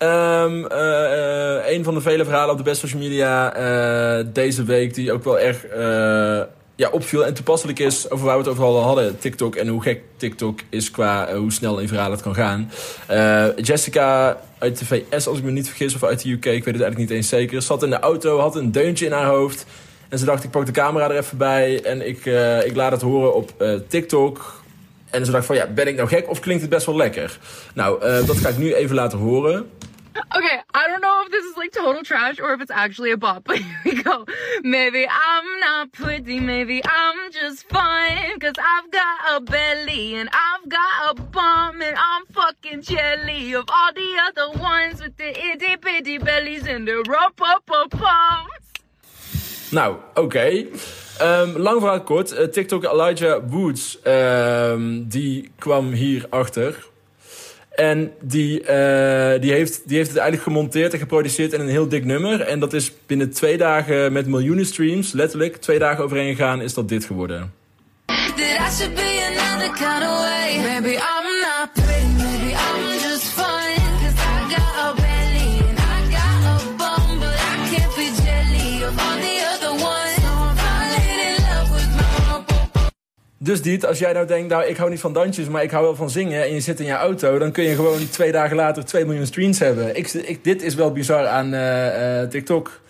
[0.00, 4.94] Eh, een van de vele verhalen op de best social media eh, deze week...
[4.94, 6.40] die ook wel erg eh,
[6.76, 8.10] ja, opviel en toepasselijk is...
[8.10, 9.56] over waar we het over al hadden, TikTok...
[9.56, 12.70] en hoe gek TikTok is qua hoe snel een verhaal het kan gaan.
[13.56, 16.44] Jessica uit de VS, als ik me niet vergis, of uit de UK...
[16.44, 17.62] ik weet het eigenlijk niet eens zeker...
[17.62, 19.66] zat in de auto, had een deuntje in haar hoofd...
[20.08, 21.82] en ze dacht, ik pak de camera er even bij...
[21.82, 22.24] en ik,
[22.64, 24.58] ik laat het horen op TikTok...
[25.10, 27.38] En ze dacht van, ja, ben ik nou gek of klinkt het best wel lekker?
[27.74, 29.66] Nou, dat ga ik nu even laten horen.
[30.36, 33.16] Okay, I don't know if this is like total trash or if it's actually a
[33.16, 34.26] bop, but here we go.
[34.62, 38.38] Maybe I'm not pretty, maybe I'm just fine.
[38.40, 43.64] Cause I've got a belly and I've got a bum and I'm fucking jelly of
[43.68, 48.56] all the other ones with the itty bitty bellies and the rump up up pumps.
[49.70, 50.66] Nou, oké.
[51.20, 52.32] Ehm, lang verhaal kort.
[52.32, 56.89] Eh, TikTok Elijah Woods, ehm, die kwam hier achter.
[57.80, 61.88] En die, eh, die, heeft, die heeft het eigenlijk gemonteerd en geproduceerd in een heel
[61.88, 62.40] dik nummer.
[62.40, 66.74] En dat is binnen twee dagen met miljoenen streams, letterlijk twee dagen overheen gegaan, is
[66.74, 67.52] dat dit geworden.
[83.42, 85.84] Dus Diet, als jij nou denkt, nou ik hou niet van dansjes, maar ik hou
[85.84, 88.56] wel van zingen en je zit in je auto, dan kun je gewoon twee dagen
[88.56, 89.96] later 2 miljoen streams hebben.
[89.96, 92.80] Ik, ik, dit is wel bizar aan eh, eh, TikTok.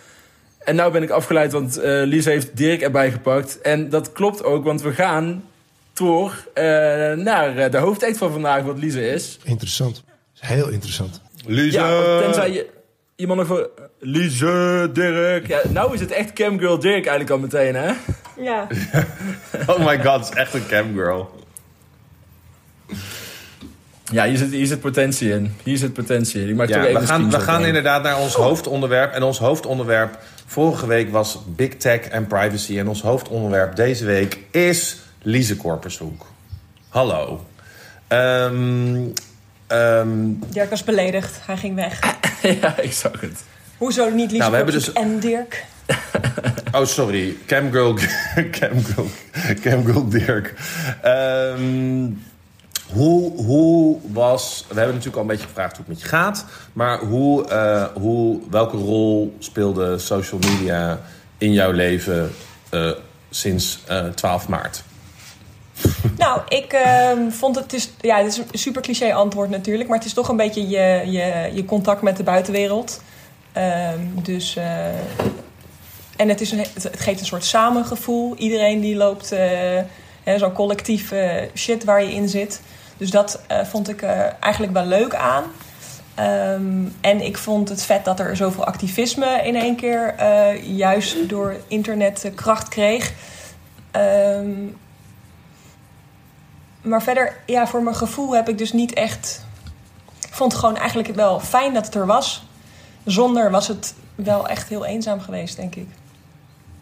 [0.59, 3.61] En nou ben ik afgeleid, want eh Lise heeft Dirk erbij gepakt.
[3.61, 5.45] En dat klopt ook, want we gaan
[5.93, 6.65] door eh,
[7.13, 9.39] naar de hoofdact van vandaag, wat Lise is.
[9.45, 10.03] Interessant.
[10.35, 11.21] Heel interessant.
[11.47, 11.79] Lise!
[11.79, 12.67] Ja, tenzij je
[13.17, 13.69] iemand nog
[14.01, 15.47] Lise, Dirk.
[15.47, 17.93] Ja, nou is het echt Camgirl Dirk eigenlijk al meteen, hè?
[18.37, 18.67] Ja.
[19.67, 21.45] Oh my god, het is echt een camgirl.
[24.13, 25.55] Ja, hier zit, hier zit potentie in.
[25.63, 26.49] Hier zit potentie in.
[26.49, 29.13] Ik maak Ja, toch even we gaan, we gaan inderdaad naar ons hoofdonderwerp.
[29.13, 32.79] En ons hoofdonderwerp vorige week was Big Tech en privacy.
[32.79, 36.27] En ons hoofdonderwerp deze week is Lise Korpershoek.
[36.89, 37.47] Hallo.
[38.09, 39.07] Ehm,
[39.67, 40.09] ehm,
[40.49, 41.41] Dirk was beledigd.
[41.47, 42.01] Hij ging weg.
[42.61, 43.43] ja, ik zag het.
[43.81, 45.65] Hoezo niet Lise Nou, we hebben Kortzoek dus- en Dirk?
[46.81, 47.37] oh, sorry.
[47.47, 47.95] Camgirl,
[48.61, 49.07] Camgirl,
[49.63, 50.55] Camgirl Dirk.
[51.03, 52.09] Ehm,
[52.93, 54.65] hoe, hoe was...
[54.69, 56.45] We hebben natuurlijk al een beetje gevraagd hoe het met je gaat.
[56.73, 61.01] Maar hoe, eh, hoe, welke rol speelde social media
[61.39, 62.31] in jouw leven
[62.71, 62.91] eh,
[63.31, 64.83] sinds eh 12 maart?
[66.17, 69.99] Nou, ik ehm, vond het, is, ja, het is een super cliché antwoord natuurlijk, maar
[69.99, 73.01] het is toch een beetje je, je, je contact met de buitenwereld.
[73.53, 74.89] Ehm, dus, eh,
[76.17, 78.37] en het, is een, het, geeft een soort samengevoel.
[78.37, 79.83] Iedereen die loopt eh,
[80.37, 82.61] zo'n collectief eh, shit waar je in zit.
[82.97, 84.03] Dus dat vond ik
[84.41, 85.45] eigenlijk wel leuk aan.
[86.15, 90.15] Ehm, en ik vond het vet dat er zoveel activisme in één keer
[90.63, 93.13] juist door internet kracht kreeg.
[93.91, 94.51] Ehm,
[96.83, 99.45] maar verder, ja, voor mijn gevoel heb ik dus niet echt.
[100.21, 102.43] Ik vond het gewoon eigenlijk wel fijn dat het er was.
[103.05, 105.87] Zonder was het wel echt heel eenzaam geweest, denk ik.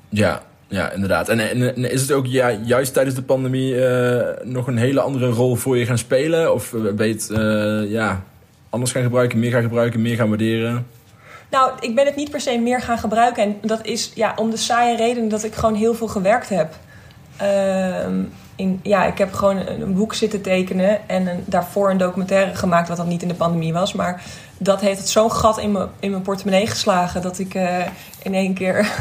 [0.09, 1.29] Ja, ja inderdaad.
[1.29, 5.01] En, en, en is het ook ja, juist tijdens de pandemie eh, nog een hele
[5.01, 6.55] andere rol voor je gaan spelen?
[6.55, 8.23] Of eh, ben je het eh, ja,
[8.71, 10.87] anders gaan gebruiken, meer gaan gebruiken, meer gaan waarderen?
[11.51, 13.43] Nou, ik ben het niet per se meer gaan gebruiken.
[13.43, 16.75] En dat is ja, om de saaie reden dat ik gewoon heel veel gewerkt heb.
[17.37, 18.21] Ehm,
[18.83, 22.97] ja, ik heb gewoon een, boek zitten tekenen en een, daarvoor een documentaire gemaakt, wat
[22.97, 23.93] dan niet in de pandemie was.
[23.93, 24.23] Maar
[24.59, 27.87] dat heeft het zo'n gat in mijn, in mijn portemonnee geslagen dat ik eh,
[28.23, 28.93] in één keer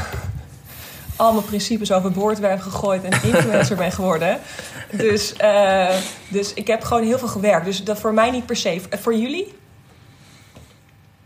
[1.15, 4.39] al mijn principes overboord ben gegooid en influencer ben geworden.
[4.91, 5.95] Dus, eh,
[6.27, 7.65] dus ik heb gewoon heel veel gewerkt.
[7.65, 8.81] Dus dat voor mij niet per se.
[8.89, 9.53] Voor jullie?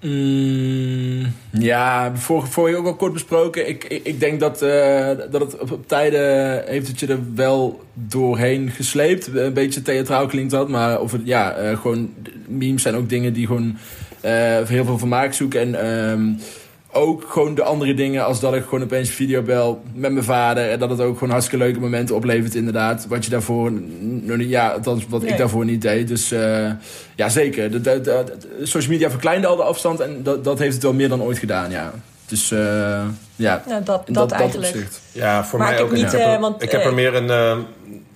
[0.02, 3.68] Mm, ja, voor, voor je ook al kort besproken.
[3.68, 7.82] Ik, ik, denk dat, eh, dat het op, op tijden heeft het je er wel
[7.94, 9.36] doorheen gesleept.
[9.36, 12.14] Een beetje theatraal klinkt dat, maar of het, ja, eh, gewoon
[12.48, 13.78] memes zijn ook dingen die gewoon
[14.22, 15.62] eh, heel veel vermaak zoeken.
[15.62, 16.30] En ehm,
[16.94, 20.26] ook gewoon de andere dingen, als dat ik gewoon opeens een video bel met mijn
[20.26, 20.70] vader.
[20.70, 23.08] En dat het ook gewoon hartstikke leuke momenten oplevert, inderdaad.
[23.08, 25.32] Wat je daarvoor nog niet, ja, dat is wat Nee.
[25.32, 26.08] ik daarvoor niet deed.
[26.08, 26.70] Dus eh,
[27.16, 27.72] ja, zeker.
[27.72, 28.24] De, de, de-
[28.58, 31.22] de- social media verkleinde al de afstand en dat, dat heeft het wel meer dan
[31.22, 31.92] ooit gedaan, ja.
[32.26, 32.60] Dus eh,
[33.36, 34.74] ja, Nou, dat, dat, eigenlijk.
[34.74, 35.02] opzicht.
[35.12, 35.90] Ja, voor Maar mij ik ook.
[35.92, 37.58] heb niet, ik heb, eh, er, want, ik heb er eh, meer een, eh,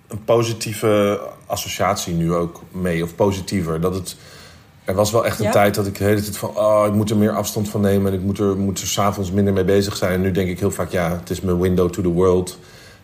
[0.07, 3.03] een positieve associatie nu ook mee.
[3.03, 3.81] Of positiever.
[3.81, 4.15] Dat het,
[4.85, 5.51] er was wel echt een Ja?
[5.51, 6.49] tijd dat ik de hele tijd van...
[6.57, 8.11] Oh, ik moet er meer afstand van nemen.
[8.11, 10.11] En ik moet er, moet er s'avonds minder mee bezig zijn.
[10.13, 10.91] En nu denk ik heel vaak...
[10.91, 12.59] Ja, het is mijn window to the world.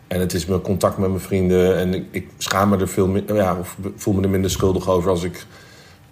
[0.08, 1.76] En het is mijn contact met mijn vrienden.
[1.76, 3.34] En ik, ik schaam me er veel meer...
[3.34, 5.46] Ja, of voel me er minder schuldig over als ik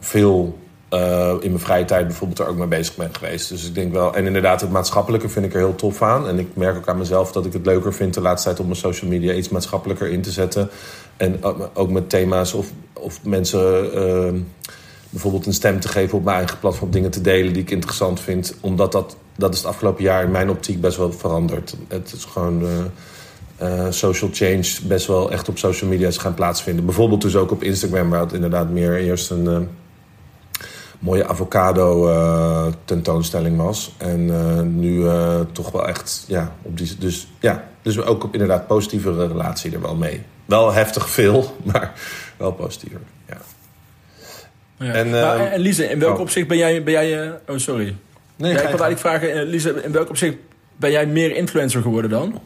[0.01, 0.59] veel...
[0.89, 3.49] eh, in mijn vrije tijd bijvoorbeeld er ook mee bezig ben geweest.
[3.49, 4.15] Dus ik denk wel...
[4.15, 6.29] En inderdaad, het maatschappelijke vind ik er heel tof aan.
[6.29, 8.15] En ik merk ook aan mezelf dat ik het leuker vind...
[8.15, 10.69] de laatste tijd op mijn social media iets maatschappelijker in te zetten.
[11.17, 13.93] En ook- ook met thema's of, of mensen...
[13.95, 14.33] eh,
[15.11, 16.91] bijvoorbeeld een stem te geven op mijn eigen platform...
[16.91, 18.55] dingen te delen die ik interessant vind.
[18.61, 19.17] Omdat dat...
[19.37, 21.77] Dat is het afgelopen jaar in mijn optiek best wel veranderd.
[21.89, 22.63] Het is gewoon...
[22.63, 22.69] eh,
[23.61, 26.85] eh, social change best wel echt op social media is gaan plaatsvinden.
[26.85, 29.59] Bijvoorbeeld dus ook op Instagram, waar het inderdaad meer eerst een eh,
[30.99, 32.09] mooie avocado
[32.85, 33.95] tentoonstelling was.
[33.97, 35.07] En nu
[35.53, 39.97] toch wel echt, ja, op dus ja, dus ook op inderdaad positievere relatie er wel
[39.97, 40.23] mee.
[40.45, 41.93] Wel heftig veel, maar
[42.37, 43.01] wel positiever.
[44.81, 44.93] Ja.
[44.93, 46.21] En, maar, ehm, en Lise, in welk oh.
[46.21, 46.83] opzicht ben jij...
[46.83, 47.97] Ben jij eh, oh, sorry.
[48.37, 50.37] Nee, ja, ga ik wilde eigenlijk vragen, eh, Lise, in welk opzicht
[50.77, 52.41] ben jij meer influencer geworden dan?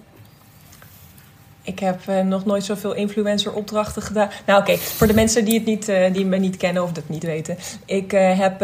[1.65, 4.31] Ik heb eh, nog nooit zoveel influencer opdrachten gedaan.
[4.47, 7.09] Nou oké, voor de mensen die, het niet, eh, die me niet kennen of dat
[7.09, 7.57] niet weten.
[7.85, 8.55] Ik, eh, heb,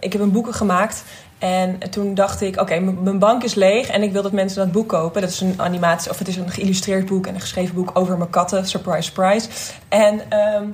[0.00, 1.04] ik heb een boeken gemaakt.
[1.38, 4.72] En toen dacht ik, oké, mijn bank is leeg en ik wil dat mensen dat
[4.72, 5.20] boek kopen.
[5.20, 8.18] Dat is een animatie, of het is een geïllustreerd boek en een geschreven boek over
[8.18, 8.66] mijn katten.
[8.66, 9.48] Surprise, surprise.
[9.88, 10.64] En ehm,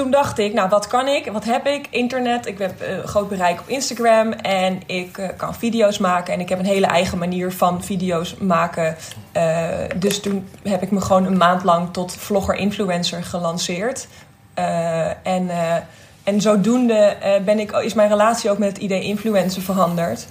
[0.00, 1.32] toen dacht ik, nou wat kan ik?
[1.32, 1.86] Wat heb ik?
[1.90, 2.46] Internet.
[2.46, 4.32] Ik heb eh, groot bereik op Instagram.
[4.32, 6.34] En ik eh, kan video's maken.
[6.34, 8.96] En ik heb een hele eigen manier van video's maken.
[9.32, 14.08] Eh, dus toen heb ik me gewoon een maand lang tot vlogger-influencer gelanceerd.
[15.22, 15.50] En,
[16.24, 20.26] en zodoende ben ik, is mijn relatie ook met het idee influencer veranderd.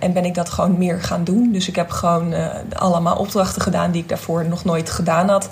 [0.00, 1.52] En ben ik dat gewoon meer gaan doen.
[1.52, 2.34] Dus ik heb gewoon
[2.72, 5.48] allemaal opdrachten gedaan die ik daarvoor nog nooit gedaan had.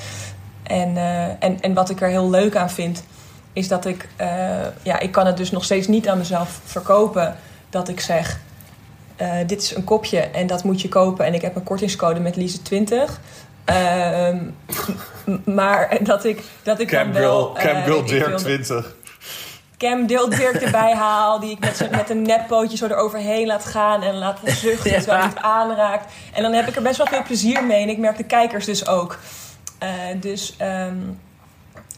[0.65, 3.05] En, eh, en, en wat ik er heel leuk aan vind,
[3.53, 4.29] is dat ik, eh,
[4.83, 7.37] ja, ik kan het dus nog steeds niet aan mezelf verkopen.
[7.71, 8.39] Dat ik zeg,
[9.17, 11.25] eh, dit is een kopje en dat moet je kopen.
[11.27, 13.21] En ik heb een kortingscode met Lise 20.
[13.65, 14.39] Ehm,
[15.61, 17.57] maar dat ik, dat ik dan wel...
[17.57, 18.95] eh, veel, 20.
[19.79, 21.41] Cam Deel Dirk erbij haal.
[21.41, 24.03] Die ik met, met een neppootje zo eroverheen laat gaan.
[24.03, 26.13] En laat zuchten terwijl hij het aanraakt.
[26.33, 27.83] En dan heb ik er best wel veel plezier mee.
[27.83, 29.19] En ik merk de kijkers dus ook.
[29.85, 30.97] Eh, dus ehm,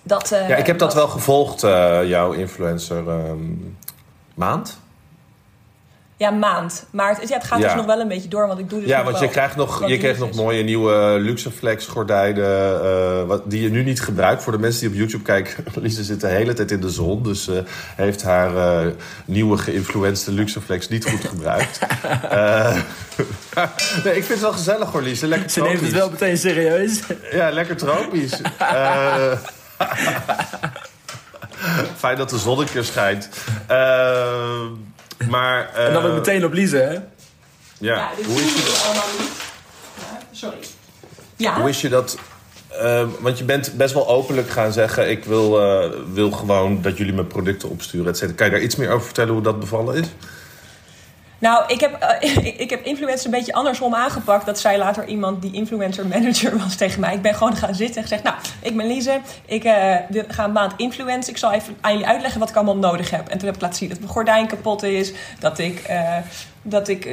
[0.02, 0.32] dat...
[0.32, 3.38] eh, Ja, ik heb dat wel gevolgd, eh, jouw influencer ehm,
[4.34, 4.80] maand.
[6.18, 6.86] Ja, maand.
[6.90, 7.64] Maar het, ja, het gaat Ja.
[7.66, 8.46] dus nog wel een beetje door.
[8.46, 10.62] Want ik doe dus Ja, nog want wel je krijgt nog, je kreeg nog mooie
[10.62, 12.44] nieuwe Luxeflex gordijnen.
[12.84, 14.42] eh, wat, die je nu niet gebruikt.
[14.42, 15.64] Voor de mensen die op YouTube kijken.
[15.82, 17.22] Lise zit de hele tijd in de zon.
[17.22, 17.54] Dus eh,
[17.96, 18.92] heeft haar eh,
[19.24, 21.78] nieuwe geïnfluencede Luxeflex niet goed gebruikt.
[22.30, 22.76] Eh,
[24.04, 25.26] nee, ik vind het wel gezellig hoor, Lise.
[25.26, 25.98] Lekker Ze neemt het tropisch.
[25.98, 27.00] wel meteen serieus.
[27.32, 28.40] Ja, lekker tropisch.
[28.58, 29.32] Eh,
[31.96, 33.28] Fijn dat de zon een keer schijnt.
[33.66, 34.62] Eh,
[35.30, 35.74] maar...
[35.74, 36.92] En dan eh, ook meteen op Lise, hè?
[36.92, 37.00] Ja,
[37.78, 39.30] Ja, dit hoe is je allemaal niet.
[40.30, 40.56] Sorry.
[41.36, 42.18] Ja, Hoe is je dat?
[42.80, 46.96] eh, want je bent best wel openlijk gaan zeggen: ik wil, eh, wil gewoon dat
[46.98, 48.06] jullie mijn producten opsturen.
[48.08, 48.36] Et cetera.
[48.36, 50.06] Kan je daar iets meer over vertellen hoe dat bevallen is?
[51.38, 54.46] Nou, ik heb, eh, ik, heb influencers een beetje andersom aangepakt.
[54.46, 57.14] Dat zei later iemand die influencer manager was tegen mij.
[57.14, 58.22] Ik ben gewoon gaan zitten en gezegd...
[58.22, 59.20] Nou, ik ben Lise.
[59.44, 59.94] Ik eh,
[60.28, 61.32] ga een maand influencen.
[61.32, 63.28] Ik zal even aan jullie uitleggen wat ik allemaal nodig heb.
[63.28, 65.12] En toen heb ik laten zien dat mijn gordijn kapot is.
[65.38, 65.78] Dat ik...
[65.78, 66.16] eh,
[66.68, 67.04] dat ik,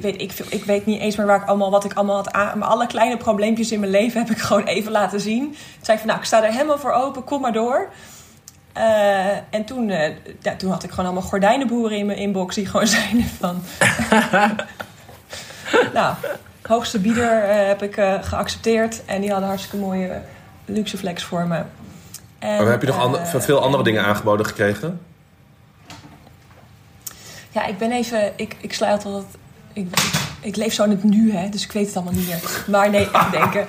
[0.00, 2.58] weet, ik, ik weet niet eens meer waar ik allemaal, wat ik allemaal had aan.
[2.58, 5.42] Maar alle kleine probleempjes in mijn leven heb ik gewoon even laten zien.
[5.42, 7.24] Toen zei van, nou, ik sta er helemaal voor open.
[7.24, 7.88] Kom maar door.
[8.72, 12.66] Eh, en toen, eh, ja, toen had ik gewoon allemaal gordijnenboeren in mijn inbox die
[12.66, 13.62] gewoon zeiden van...
[15.94, 16.14] nou,
[16.62, 19.04] hoogste bieder eh, heb ik geaccepteerd.
[19.04, 20.20] En die hadden hartstikke mooie
[20.64, 21.62] luxe flex voor me.
[22.38, 25.00] En, Maar heb je nog ander- veel andere en- dingen aangeboden gekregen?
[27.50, 28.32] Ja, ik ben even...
[28.36, 29.24] Ik, ik sluit altijd...
[29.72, 31.48] Ik, ik, ik leef zo in het nu, hè.
[31.48, 32.40] Dus ik weet het allemaal niet meer.
[32.66, 33.66] Maar nee, even denken.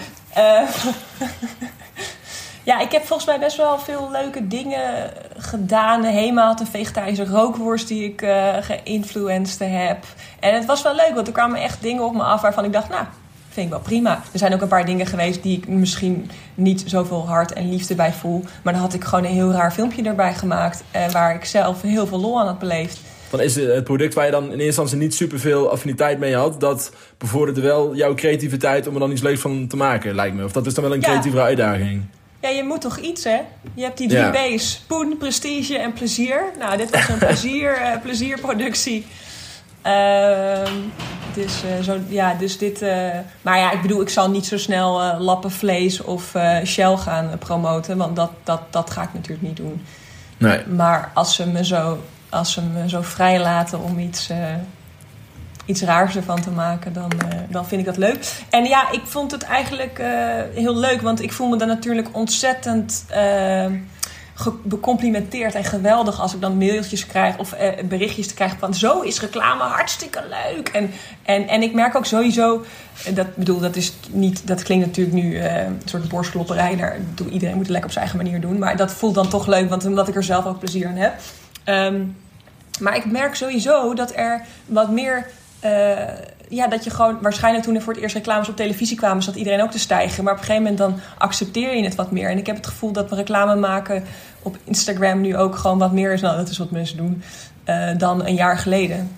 [2.64, 6.04] Eh, ja, ik heb volgens mij best wel veel leuke dingen gedaan.
[6.04, 9.98] Hema had een vegetarische rookworst die ik eh geïnfluenced heb.
[10.40, 12.74] En het was wel leuk, want er kwamen echt dingen op me af waarvan ik
[12.74, 12.90] dacht...
[12.90, 13.06] Nou,
[13.50, 14.22] vind ik wel prima.
[14.32, 17.96] Er zijn ook een paar dingen geweest die ik misschien niet zoveel hart en liefde
[17.96, 18.44] bij voel.
[18.62, 20.84] Maar dan had ik gewoon een heel raar filmpje erbij gemaakt...
[20.92, 23.00] eh, waar ik zelf heel veel lol aan had beleefd.
[23.30, 26.60] Dan is het product waar je dan in eerste instantie niet superveel affiniteit mee had.
[26.60, 30.44] Dat bevorderde wel jouw creativiteit om er dan iets leuks van te maken, lijkt me.
[30.44, 31.08] Of dat is dan wel een Ja.
[31.08, 32.02] creatievere uitdaging.
[32.44, 33.42] Ja, je moet toch iets, hè?
[33.74, 34.32] Je hebt die drie Ja.
[34.56, 34.84] B's.
[34.88, 36.44] Poen, prestige en plezier.
[36.60, 39.06] Nou, dit was een plezier, eh, plezierproductie.
[39.82, 40.74] Ehm,
[41.34, 42.82] dus, eh, zo, ja, dus dit...
[42.82, 43.10] eh,
[43.42, 46.34] maar ja, ik bedoel, ik zal niet zo snel lappen vlees of
[46.66, 47.98] Shell gaan promoten.
[47.98, 49.86] Want dat, dat, dat ga ik natuurlijk niet doen.
[50.38, 50.66] Nee.
[50.68, 54.30] Maar als ze me zo, als ze me zo vrij laten om iets,
[55.66, 58.26] iets raars ervan te maken, dan, eh, dan vind ik dat leuk.
[58.50, 60.10] En ja, ik vond het eigenlijk eh,
[60.54, 63.06] heel leuk, want ik voel me dan natuurlijk ontzettend
[64.36, 69.02] ge- becomplimenteerd en geweldig als ik dan mailtjes krijg of berichtjes te krijgen van zo
[69.02, 70.68] is reclame hartstikke leuk.
[70.68, 70.92] En,
[71.24, 72.64] en, en ik merk ook sowieso,
[73.14, 76.76] dat bedoel, dat is niet, dat klinkt natuurlijk nu een soort borstklopperij.
[76.76, 76.98] Daar,
[77.32, 78.60] iedereen moet het lekker op zijn eigen manier doen.
[78.60, 81.14] Maar dat voelt dan toch leuk, want omdat ik er zelf ook plezier aan heb.
[81.64, 82.02] Ehm,
[82.80, 85.28] maar ik merk sowieso dat er wat meer.
[85.64, 86.14] Eh,
[86.48, 87.18] ja, dat je gewoon.
[87.22, 90.24] Waarschijnlijk toen er voor het eerst reclames op televisie kwamen, zat iedereen ook te stijgen.
[90.24, 92.30] Maar op een gegeven moment dan accepteer je het wat meer.
[92.30, 94.04] En ik heb het gevoel dat we reclame maken
[94.42, 96.22] op Instagram nu ook gewoon wat meer is.
[96.22, 97.24] Nou, dat is wat mensen doen.
[97.64, 99.12] eh, dan een jaar geleden.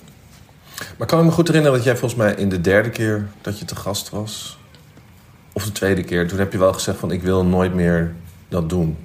[0.97, 3.60] Maar kan ik me goed herinneren dat jij volgens mij in de derde keer dat
[3.60, 4.58] je te gast was,
[5.53, 8.13] of de tweede keer, toen heb je wel gezegd van ik wil nooit meer
[8.49, 8.97] dat doen.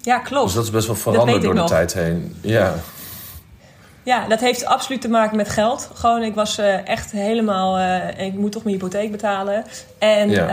[0.00, 0.44] Ja, klopt.
[0.46, 1.68] Dus dat is best wel veranderd door de nog.
[1.68, 2.34] tijd heen.
[2.40, 2.74] Ja.
[4.04, 5.90] Ja, dat heeft absoluut te maken met geld.
[5.94, 7.78] Gewoon, ik was eh, echt helemaal...
[7.78, 9.64] eh, ik moet toch mijn hypotheek betalen.
[9.98, 10.46] En, Ja.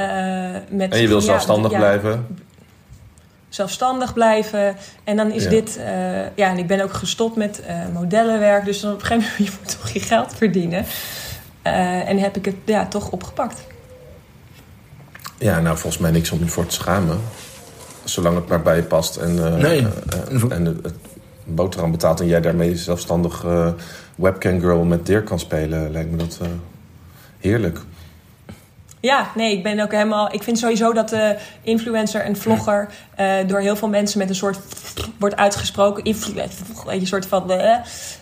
[0.56, 2.28] eh, met, En je wil ja, zelfstandig ja, blijven.
[3.50, 4.76] zelfstandig blijven.
[5.04, 5.50] En dan is Ja.
[5.50, 5.78] dit...
[5.78, 8.66] eh, ja, en ik ben ook gestopt met eh, modellenwerk.
[8.66, 10.86] Dus dan op een gegeven moment je moet toch je geld verdienen.
[11.62, 13.62] Eh, en heb ik het ja, toch opgepakt.
[15.38, 17.20] Ja, nou, volgens mij niks om je voor te schamen.
[18.04, 19.88] Zolang het maar bij je past en, eh, Nee.
[20.50, 20.94] en het
[21.50, 22.20] het boterham betaalt...
[22.20, 23.68] en jij daarmee zelfstandig eh,
[24.16, 25.92] webcam girl met Dirk kan spelen...
[25.92, 26.48] lijkt me dat eh,
[27.40, 27.80] heerlijk.
[29.02, 30.34] Ja, nee, ik ben ook helemaal.
[30.34, 34.36] Ik vind sowieso dat de influencer en vlogger eh, door heel veel mensen met een
[34.36, 34.60] soort
[35.20, 36.08] wordt uitgesproken.
[36.88, 37.52] Een soort van.
[37.52, 37.76] eh.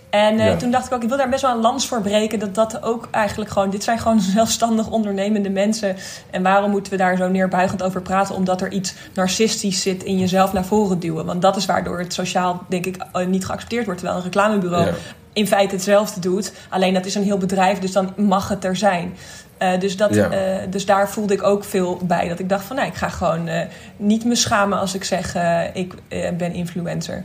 [0.10, 0.56] En eh, Ja.
[0.56, 2.40] toen dacht ik ook, ik wil daar best wel een lans voor breken.
[2.40, 3.70] Dat dat ook eigenlijk gewoon.
[3.70, 5.96] Dit zijn gewoon zelfstandig ondernemende mensen.
[6.32, 8.36] En waarom moeten we daar zo neerbuigend over praten?
[8.36, 11.26] Omdat er iets narcistisch zit in jezelf naar voren duwen.
[11.26, 14.00] Want dat is waardoor het sociaal, denk ik, niet geaccepteerd wordt.
[14.00, 14.94] Terwijl een reclamebureau Ja.
[15.34, 16.54] in feite hetzelfde doet.
[16.70, 19.16] Alleen dat is een heel bedrijf, dus dan mag het er zijn.
[19.58, 20.30] Eh, dus, dat, Ja.
[20.32, 22.28] eh, dus daar voelde ik ook veel bij.
[22.28, 23.62] Dat ik dacht van, nou, ik ga gewoon eh,
[23.98, 25.36] niet me schamen als ik zeg,
[25.74, 25.94] ik
[26.38, 27.24] ben influencer.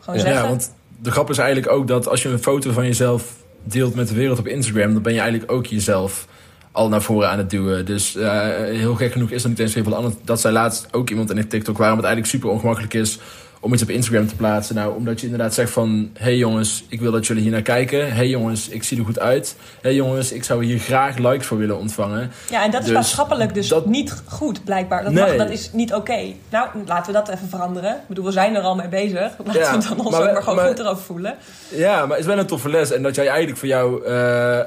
[0.00, 0.48] Gewoon Ja, zeggen.
[0.48, 0.72] want
[1.02, 4.14] de grap is eigenlijk ook dat als je een foto van jezelf deelt met de
[4.14, 6.26] wereld op Instagram, dan ben je eigenlijk ook jezelf
[6.72, 7.86] al naar voren aan het duwen.
[7.86, 10.14] Dus eh, heel gek genoeg is dat niet eens heel veel anders.
[10.24, 13.18] Dat zei laatst ook iemand in een TikTok waarom het eigenlijk super ongemakkelijk is
[13.64, 14.74] om iets op Instagram te plaatsen.
[14.74, 16.10] Nou, omdat je inderdaad zegt van...
[16.18, 18.12] hey jongens, ik wil dat jullie hier naar kijken.
[18.14, 19.56] hey jongens, ik zie er goed uit.
[19.80, 22.30] hey jongens, ik zou hier graag likes voor willen ontvangen.
[22.50, 25.02] Ja, en dat is Dus maatschappelijk dus dat- niet goed, blijkbaar.
[25.04, 25.24] Dat, Nee.
[25.26, 26.18] mag, dat is niet oké.
[26.50, 27.90] Nou, laten we dat even veranderen.
[27.94, 29.30] Ik bedoel, we zijn er al mee bezig.
[29.44, 31.34] Laten Ja, we dan ons maar ook maar gewoon maar- goed erover voelen.
[31.68, 32.92] Ja, maar het is wel een toffe les.
[32.92, 34.60] En dat jij eigenlijk voor jou eh,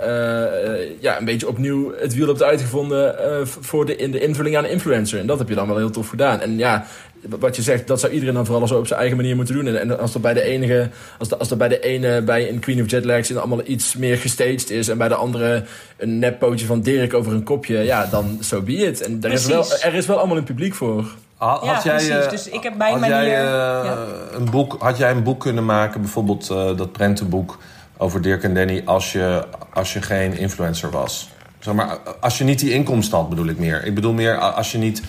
[0.83, 4.57] eh, ja, een beetje opnieuw het wiel hebt uitgevonden eh, voor de, in de invulling
[4.57, 5.19] aan de influencer.
[5.19, 6.39] En dat heb je dan wel heel tof gedaan.
[6.41, 6.85] En ja,
[7.29, 9.67] wat je zegt, dat zou iedereen dan vooral zo op zijn eigen manier moeten doen.
[9.67, 12.49] En, en als dat bij de enige, als, de, als dat bij de ene bij
[12.49, 14.87] een Queen of Jetlags en allemaal iets meer gestaged is.
[14.87, 15.63] En bij de andere
[15.97, 17.77] een neppootje van Dirk over een kopje.
[17.77, 19.01] Ja, dan so be it.
[19.01, 21.05] En er is, wel, er is wel allemaal een publiek voor.
[21.35, 22.09] Had, Ja, jij, precies.
[22.25, 23.41] eh, Dus ik heb bij had manier- jij, eh,
[23.83, 23.97] ja.
[24.33, 27.57] een boek, had jij een boek kunnen maken, bijvoorbeeld eh, dat prentenboek
[27.97, 31.29] over Dirk en Danny, als je, als je geen influencer was?
[31.59, 33.85] Zeg maar, als je niet die inkomsten had, bedoel ik meer.
[33.85, 35.01] Ik bedoel meer als je niet.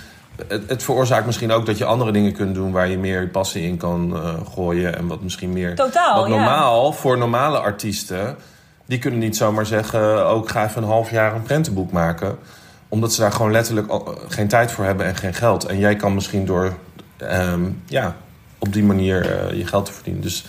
[0.48, 3.62] Het, het veroorzaakt misschien ook dat je andere dingen kunt doen waar je meer passie
[3.62, 4.96] in kan eh, gooien.
[4.96, 5.74] En wat misschien meer.
[5.74, 6.36] Totaal, wat ja.
[6.36, 8.36] normaal voor normale artiesten.
[8.86, 12.38] Die kunnen niet zomaar zeggen: ook ik ga even een half jaar een prentenboek maken
[12.88, 15.64] omdat ze daar gewoon letterlijk eh, geen tijd voor hebben en geen geld.
[15.64, 16.76] En jij kan misschien door
[17.16, 18.16] ehm, ja,
[18.58, 20.22] op die manier eh, je geld te verdienen.
[20.22, 20.44] Dus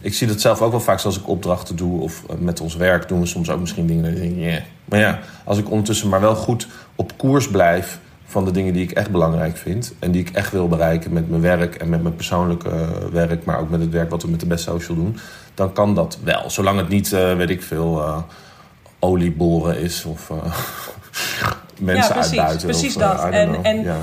[0.00, 2.00] ik zie dat zelf ook wel vaak zoals ik opdrachten doe.
[2.00, 4.22] Of met ons werk doen we soms ook misschien dingen.
[4.22, 4.62] Ik yeah.
[4.84, 7.98] Maar ja, als ik ondertussen maar wel goed op koers blijf
[8.32, 9.92] van de dingen die ik echt belangrijk vind.
[9.98, 13.44] En die ik echt wil bereiken met mijn werk en met mijn persoonlijke eh, werk.
[13.44, 15.16] Maar ook met het werk wat we met de Best Social doen.
[15.54, 16.50] Dan kan dat wel.
[16.50, 18.16] Zolang het niet, eh, weet ik veel, eh
[18.98, 20.30] olieboren is of...
[21.78, 22.38] mensen Ja, precies.
[22.38, 22.66] uitbuiten.
[22.68, 23.24] Precies of, dat.
[23.24, 23.96] En- en- ja.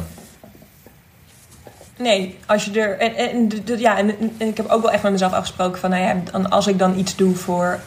[1.98, 2.98] Nee, als je er.
[2.98, 6.04] En, en, ja, en, en ik heb ook wel echt met mezelf afgesproken van, nou
[6.04, 7.80] ja, als ik dan iets doe voor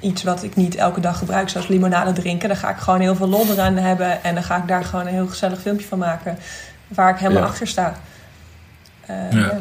[0.00, 3.14] iets wat ik niet elke dag gebruik, zoals limonade drinken, dan ga ik gewoon heel
[3.16, 5.98] veel lol eraan hebben en dan ga ik daar gewoon een heel gezellig filmpje van
[5.98, 6.38] maken
[6.88, 7.48] waar ik helemaal Ja.
[7.48, 7.94] achter sta.
[9.06, 9.58] Eh, Ja.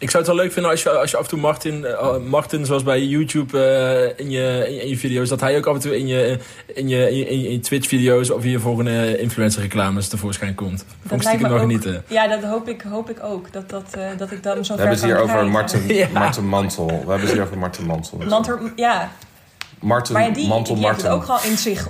[0.00, 2.16] Ik zou het wel leuk vinden als je, als je af en toe Martin, eh,
[2.16, 5.66] Martin zoals bij YouTube eh, in, je, in, je, in je video's, dat hij ook
[5.66, 8.80] af en toe in je, in je, in je, in je Twitch-video's of hier voor
[8.80, 10.84] een eh, influencer-reclames tevoorschijn komt.
[11.06, 12.04] Vond ik stiekem wel ook, genieten.
[12.06, 13.52] Ja, dat hoop ik, hoop ik ook.
[13.52, 16.08] Dat, dat, eh, dat ik dan zo We hebben het hier over Ja.
[16.12, 16.86] Marten Mantel.
[16.86, 18.18] We hebben het hier over Marten Mantel.
[18.18, 19.10] Mantel, ja,
[19.80, 21.88] Marten maar ja, die, Mantel die heeft het ook gewoon in zich.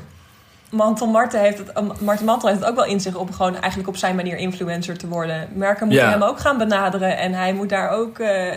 [0.71, 3.57] Mantel Marten heeft het, um, Marten Mantel heeft het ook wel in zich om gewoon
[3.57, 5.49] eigenlijk op zijn manier influencer te worden.
[5.55, 6.11] Merken moeten Ja.
[6.13, 8.19] hem ook gaan benaderen en hij moet daar ook.
[8.19, 8.53] eh,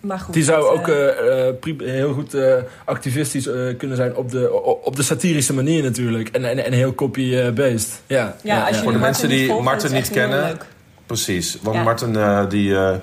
[0.00, 0.34] maar goed.
[0.34, 4.30] Die zou dat, ook eh, eh, eh, heel goed eh, activistisch eh, kunnen zijn op
[4.30, 6.28] de, op de satirische manier natuurlijk.
[6.28, 8.00] En, en, en heel copy-based.
[8.06, 10.46] Ja, ja, als je Voor de mensen niet die Marten dat is niet heel kennen,
[10.48, 10.64] leuk.
[11.06, 11.58] Precies.
[11.62, 11.82] Want Ja.
[11.82, 12.94] Marten eh, die, eh,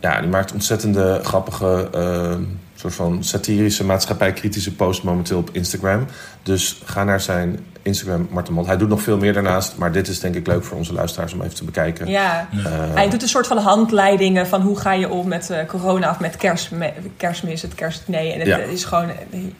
[0.00, 2.34] ja, die maakt ontzettende grappige, eh,
[2.80, 6.06] soort van satirische, maatschappijkritische posts momenteel op Instagram.
[6.42, 8.70] Dus ga naar zijn Instagram, Marten Mantel.
[8.72, 11.32] Hij doet nog veel meer daarnaast, maar dit is denk ik leuk voor onze luisteraars
[11.32, 12.06] om even te bekijken.
[12.08, 12.48] Ja.
[12.52, 16.10] Eh, Hij doet een soort van handleidingen van hoe ga je om met eh, corona
[16.10, 18.32] of met kerstme kerstmis, het kerstdiner.
[18.32, 18.56] En het Ja.
[18.58, 19.10] is gewoon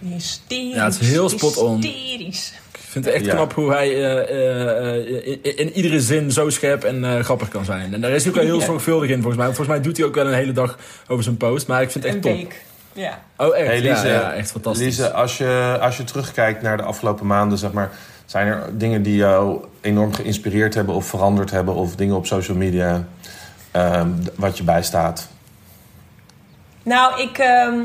[0.00, 0.74] hysterisch.
[0.74, 1.80] Ja, het is heel spot on.
[1.82, 2.52] Hysterisch.
[2.72, 3.34] Ik vind het echt Ja.
[3.34, 7.94] knap hoe hij eh, in, in iedere zin zo scherp en eh, grappig kan zijn.
[7.94, 8.64] En daar is hij ook wel heel Ja.
[8.64, 9.44] zorgvuldig in volgens mij.
[9.44, 11.66] Want Volgens mij doet hij ook wel een hele dag over zijn post.
[11.66, 12.38] Maar ik vind het Een echt top.
[12.50, 12.64] week.
[12.98, 13.18] Ja.
[13.36, 13.66] Oh echt?
[13.66, 14.84] Hey, Lise, ja, ja, echt fantastisch.
[14.84, 17.90] Lise, als je, als je terugkijkt naar de afgelopen maanden, zeg maar,
[18.26, 22.56] zijn er dingen die jou enorm geïnspireerd hebben of veranderd hebben, of dingen op social
[22.56, 23.04] media
[23.70, 25.28] ehm, wat je bijstaat?
[26.82, 27.80] Nou, ik, ehm,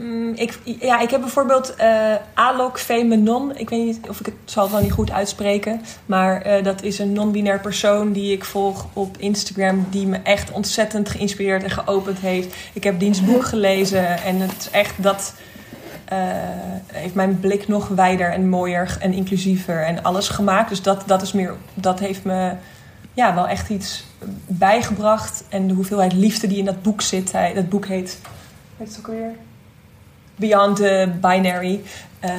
[0.00, 3.56] Mm, ik, ja, ik heb bijvoorbeeld eh Alok Femenon.
[3.56, 5.80] Ik weet niet of ik het zal wel niet goed uitspreken.
[6.06, 9.86] Maar eh, dat is een non-binair persoon die ik volg op Instagram.
[9.90, 12.54] Die me echt ontzettend geïnspireerd en geopend heeft.
[12.72, 14.22] Ik heb diens boek gelezen.
[14.22, 15.34] En het is echt dat...
[16.04, 16.18] eh,
[16.92, 20.68] heeft mijn blik nog wijder en mooier en inclusiever en alles gemaakt.
[20.68, 22.52] Dus dat, dat, is meer, dat heeft me
[23.12, 24.04] ja, wel echt iets
[24.46, 25.44] bijgebracht.
[25.48, 27.32] En de hoeveelheid liefde die in dat boek zit.
[27.32, 28.18] Hij, dat boek heet...
[28.76, 29.32] Weet het ook alweer?
[30.38, 31.80] Beyond the Binary.
[32.20, 32.30] Eh,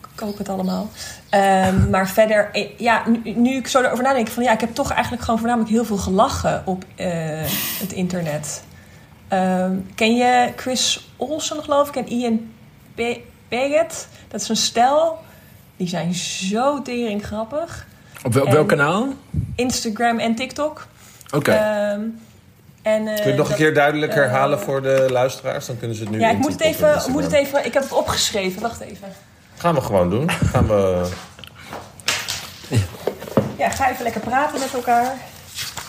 [0.00, 0.90] ik koop het allemaal.
[1.28, 4.74] Ehm, maar verder, eh, ja, nu, nu ik zo erover nadenk, van ja, ik heb
[4.74, 7.08] toch eigenlijk gewoon voornamelijk heel veel gelachen op eh,
[7.80, 8.62] het internet.
[9.28, 12.50] Ehm, ken je Chris Olsen, geloof ik, en Ian
[13.48, 14.08] Peggett?
[14.28, 15.18] Dat is een stel.
[15.76, 17.86] Die zijn zo tering grappig.
[18.22, 19.08] Op, wel- welk kanaal?
[19.54, 20.86] Instagram en TikTok.
[21.34, 21.52] Oké.
[21.52, 22.00] Ehm,
[22.94, 25.66] en, eh, Kun je het nog een keer duidelijk eh, herhalen voor de luisteraars?
[25.66, 27.64] Dan kunnen ze het nu Ja, ik moet het, even, moet het even...
[27.64, 28.62] Ik heb het opgeschreven.
[28.62, 29.08] Wacht even.
[29.56, 30.30] Gaan we gewoon doen.
[30.30, 31.08] Gaan we...
[33.56, 35.16] Ja, ga even lekker praten met elkaar.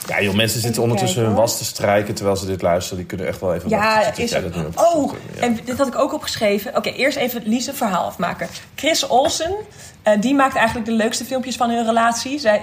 [0.08, 2.97] Ja joh, mensen zitten ondertussen hun was te strijken terwijl ze dit luisteren.
[2.97, 5.14] Die kunnen echt wel even Ja, is hebt Oh.
[5.36, 5.41] Ja.
[5.41, 6.76] en dit had ik ook opgeschreven.
[6.76, 8.47] Oké, eerst even Lise verhaal afmaken.
[8.76, 9.56] Chris Olsen,
[10.04, 12.39] eh, die maakt eigenlijk de leukste filmpjes van hun relatie.
[12.39, 12.62] Zij,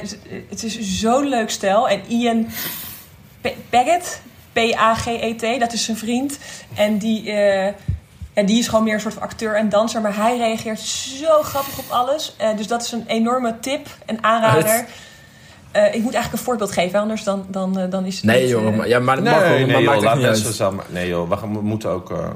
[0.48, 1.88] het is zo'n leuk stel.
[1.88, 2.48] En Ian
[3.70, 4.20] Paget,
[4.60, 6.38] P-A-G-E-T, dat is zijn vriend.
[6.74, 7.72] En die, eh,
[8.34, 10.00] ja, die is gewoon meer een soort van acteur en danser.
[10.00, 12.34] Maar hij reageert zo grappig op alles.
[12.36, 14.86] Eh, dus dat is een enorme tip en aanrader.
[15.72, 18.50] Eh, ik moet eigenlijk een voorbeeld geven, anders dan, dan, dan is het Nee niet,
[18.50, 20.46] joh, maar, ja, maar Nee, mag wel, nee, maar joh, maakt echt laat niet mensen
[20.46, 20.54] uit.
[20.54, 20.84] samen...
[20.88, 22.10] Nee joh, we, gaan- we moeten ook...
[22.10, 22.28] eh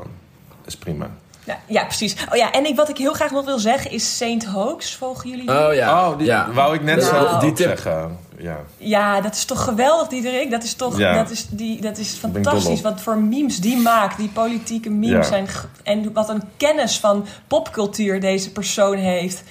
[0.66, 1.10] is prima.
[1.44, 2.16] Ja, ja, precies.
[2.30, 4.94] Oh ja, en ik, wat ik heel graag nog wil zeggen is Saint Hoax.
[4.94, 5.66] Volgen jullie die?
[5.66, 6.08] Oh ja.
[6.08, 6.52] oh, die ja.
[6.52, 7.66] wou ik net zo Die tip.
[7.66, 8.18] zeggen.
[8.42, 8.60] Ja.
[8.76, 10.50] Ja, dat is toch geweldig, Diederik?
[10.50, 11.14] Dat is toch Ja.
[11.14, 12.80] dat is, die, dat is fantastisch.
[12.80, 14.16] Wat voor memes die maakt.
[14.16, 15.22] Die politieke memes Ja.
[15.22, 15.46] zijn.
[15.82, 19.42] En wat een kennis van popcultuur deze persoon heeft.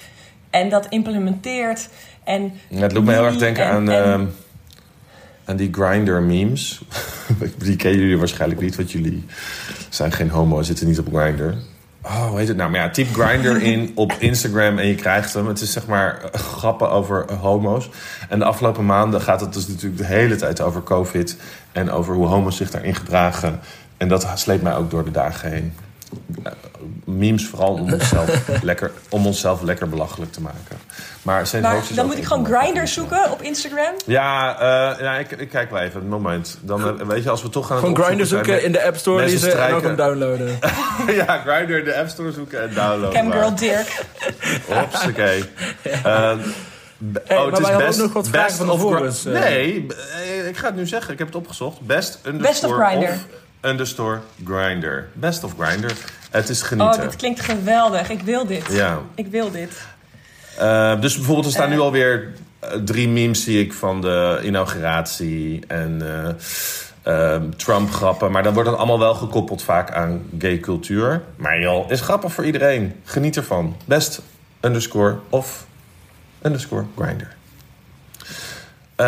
[0.50, 1.88] En dat implementeert.
[2.24, 4.26] En Ja, Het doet me heel erg denken en- aan, en- ehm,
[5.44, 6.80] aan die grinder memes.
[7.64, 9.24] die kennen jullie waarschijnlijk niet, want jullie
[9.88, 11.54] zijn geen homo, zitten niet op grinder.
[12.02, 12.70] Oh, hoe heet het nou?
[12.70, 15.46] Maar ja, typ grinder in op Instagram en je krijgt hem.
[15.46, 17.90] Het is zeg maar eh, grappen over eh, homo's.
[18.28, 21.36] En de afgelopen maanden gaat het dus natuurlijk de hele tijd over COVID.
[21.72, 23.60] En over hoe homo's zich daarin gedragen.
[23.96, 25.72] En dat sleept mij ook door de dagen heen.
[26.42, 26.52] Eh,
[27.04, 28.30] Memes vooral om onszelf,
[28.62, 30.78] lekker, om onszelf lekker belachelijk te maken.
[31.22, 33.94] Maar, Saint maar dan moet ik gewoon Grinder zoeken op Instagram.
[34.06, 36.58] Ja, eh, ja ik, ik kijk wel even, een moment.
[36.60, 39.24] Dan, eh, weet je, als we toch gaan Gewoon Grindr zoeken in de App Store
[39.24, 40.58] lezen en ook hem downloaden.
[41.26, 43.20] ja, Grindr in de App Store zoeken en downloaden.
[43.20, 44.04] Camgirl Dirk.
[44.68, 45.44] Hopsakee.
[45.82, 46.32] Eh,
[47.12, 48.78] b- Hey, oh, maar het is wij hadden best, ook nog wat vragen best van
[48.78, 49.32] volgers, eh.
[49.32, 51.12] Nee, eh, ik ga het nu zeggen.
[51.12, 51.80] Ik heb het opgezocht.
[51.80, 52.78] Best Best of of
[53.60, 54.98] underscore Grindr.
[55.12, 55.92] Best of Grindr.
[56.30, 57.00] Het is Oh, genieten.
[57.00, 58.10] dit klinkt geweldig.
[58.10, 58.66] Ik wil dit.
[58.70, 58.98] Ja.
[59.14, 59.70] Ik wil dit.
[60.58, 61.70] Eh, dus bijvoorbeeld, er staan Eh.
[61.72, 66.02] nu alweer eh, drie memes, zie ik, van de inauguratie en
[67.02, 68.30] eh, eh, Trump-grappen.
[68.30, 71.22] Maar dan wordt het allemaal wel gekoppeld vaak aan gay cultuur.
[71.36, 72.94] Maar joh, is grappig voor iedereen.
[73.04, 73.76] Geniet ervan.
[73.84, 74.22] Best
[74.60, 75.66] underscore of
[76.42, 77.36] underscore grinder.
[78.96, 79.06] Eh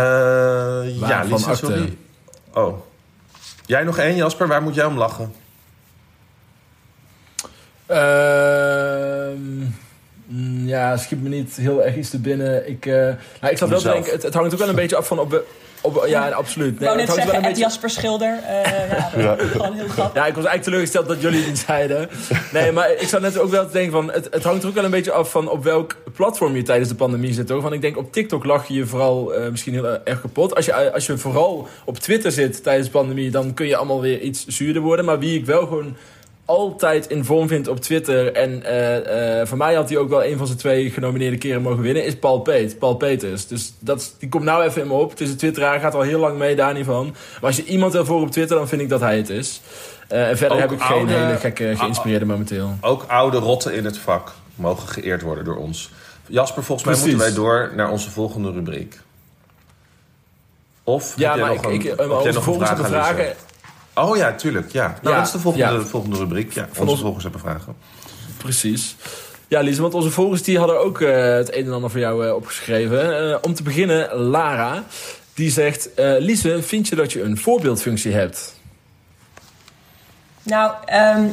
[1.08, 1.96] ja, Lisa, sorry.
[2.52, 2.80] Oh.
[3.72, 4.46] Jij nog één, Jasper?
[4.46, 5.34] Waar moet jij om lachen?
[7.86, 9.66] Ehm,
[10.26, 12.68] mm, ja, schiet me niet heel erg iets te binnen.
[12.68, 12.94] Ik, eh,
[13.40, 15.18] nou, ik zat wel te denken, het, het hangt ook wel een beetje af van
[15.18, 15.44] op...
[15.80, 16.72] op ja, absoluut.
[16.72, 17.62] Ik wou Nee, net het hangt wel zeggen, beetje...
[17.62, 18.38] Jasper Schilder.
[18.46, 20.14] Eh, ja, Gewoon heel grappig.
[20.14, 22.08] Ja, ik was eigenlijk teleurgesteld dat jullie het niet zeiden.
[22.52, 24.12] Nee, maar ik zat net ook wel te denken van...
[24.12, 26.88] Het, het hangt er ook wel een beetje af van op welk platform je tijdens
[26.88, 27.48] de pandemie zit.
[27.48, 27.60] Hoor.
[27.60, 30.54] Want ik denk op TikTok lach je je vooral eh, misschien heel erg kapot.
[30.54, 33.30] Als je, als je vooral op Twitter zit tijdens de pandemie...
[33.30, 35.04] dan kun je allemaal weer iets zuurder worden.
[35.04, 35.96] Maar wie ik wel gewoon
[36.56, 38.32] altijd in vorm vind op Twitter...
[38.32, 41.82] en eh, voor mij had hij ook wel een van zijn twee genomineerde keren mogen
[41.82, 42.04] winnen...
[42.04, 43.46] is Paul Peet, Paul Peters.
[43.46, 45.10] Dus dat, die komt nou even in me op.
[45.10, 47.06] Het is een Twitteraar, gaat al heel lang mee, daar niet van.
[47.06, 49.60] Maar als je iemand wil voor op Twitter, dan vind ik dat hij het is.
[50.08, 52.76] Eh, en verder Ook heb ik geen hele gekke geïnspireerde momenteel.
[52.80, 55.90] Ook oude rotten in het vak mogen geëerd worden door ons.
[56.26, 59.00] Jasper, volgens mij moeten wij door naar onze volgende rubriek.
[60.84, 63.34] Of Ja, heb jij maar nog ik, een, ik, heb jij nog een vraag vragen.
[63.94, 64.72] Oh ja, tuurlijk.
[64.72, 64.86] Ja.
[64.86, 65.80] Nou, Ja, dat is de volgende, ja.
[65.80, 66.52] volgende rubriek.
[66.52, 67.76] Ja, Van onze volgers hebben vragen.
[68.36, 68.96] Precies.
[69.48, 72.26] Ja, Lies, want onze volgers die hadden ook eh, het een en ander voor jou
[72.26, 73.30] eh, opgeschreven.
[73.30, 74.82] Eh, om te beginnen, Lara.
[75.34, 78.60] Die zegt, eh Lise, vind je dat je een voorbeeldfunctie hebt?
[80.42, 81.24] Nou, ehm,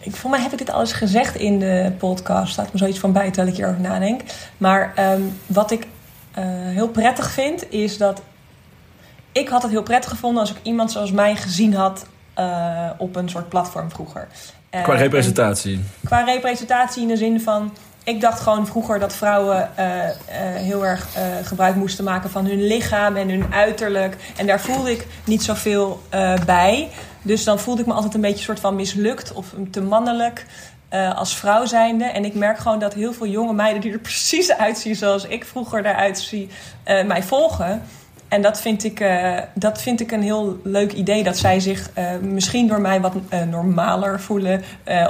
[0.00, 2.52] ik, voor mij heb ik dit al eens gezegd in de podcast.
[2.52, 4.20] Staat me zoiets van bij terwijl ik hierover nadenk.
[4.56, 5.86] Maar ehm, wat ik
[6.32, 8.22] eh, heel prettig vind, is dat...
[9.32, 12.06] Ik had het heel prettig gevonden als ik iemand zoals mij gezien had...
[12.34, 14.28] eh, op een soort platform vroeger.
[14.70, 15.80] Eh, Qua en- representatie.
[16.04, 17.72] qua representatie in de zin van.
[18.04, 20.14] Ik dacht gewoon vroeger dat vrouwen eh, eh,
[20.54, 24.16] heel erg eh, gebruik moesten maken van hun lichaam en hun uiterlijk.
[24.36, 26.88] En daar voelde ik niet zoveel eh bij.
[27.22, 30.46] Dus dan voelde ik me altijd een beetje soort van mislukt of te mannelijk
[30.88, 32.04] eh, als vrouw zijnde.
[32.04, 35.44] En ik merk gewoon dat heel veel jonge meiden die er precies uitzien zoals ik
[35.44, 36.48] vroeger eruit zie,
[36.84, 37.82] eh, mij volgen.
[38.30, 41.22] En dat vind, ik, eh, dat vind ik een heel leuk idee.
[41.22, 44.62] Dat zij zich eh, misschien door mij wat eh, normaler voelen.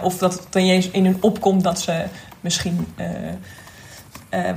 [0.03, 2.05] of dat het dan eens in hun opkomt dat ze
[2.41, 2.87] misschien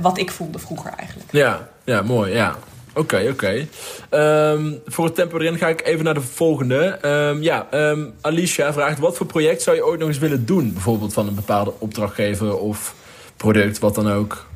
[0.00, 1.32] wat ik voelde vroeger eigenlijk.
[1.32, 2.32] Ja, ja mooi.
[2.32, 2.54] Ja.
[2.94, 3.66] Oké, oké.
[4.08, 6.98] Ehm, voor het tempo erin ga ik even naar de volgende.
[7.00, 10.72] Ehm, ja, ehm, Alicia vraagt: wat voor project zou je ooit nog eens willen doen?
[10.72, 12.94] Bijvoorbeeld van een bepaalde opdrachtgever of
[13.36, 14.46] product, wat dan ook.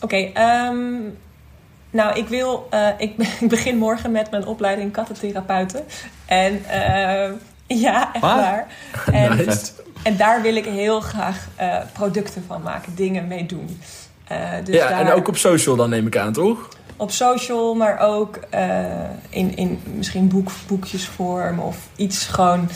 [0.00, 0.30] Oké,
[1.96, 2.66] nou ik wil...
[2.70, 5.84] eh, ik, ik begin morgen met mijn opleiding kattentherapeuten.
[6.26, 7.30] En eh,
[7.66, 8.66] ja, echt waar.
[9.12, 9.72] En, Nice.
[10.02, 13.80] en daar wil ik heel graag eh, producten van maken, dingen mee doen.
[14.64, 15.00] Dus ja, daar...
[15.00, 16.68] en ook op social dan neem ik aan, toch?
[16.98, 18.38] op social, maar ook
[19.28, 22.70] in, in misschien boek, boekjesvorm of iets gewoon.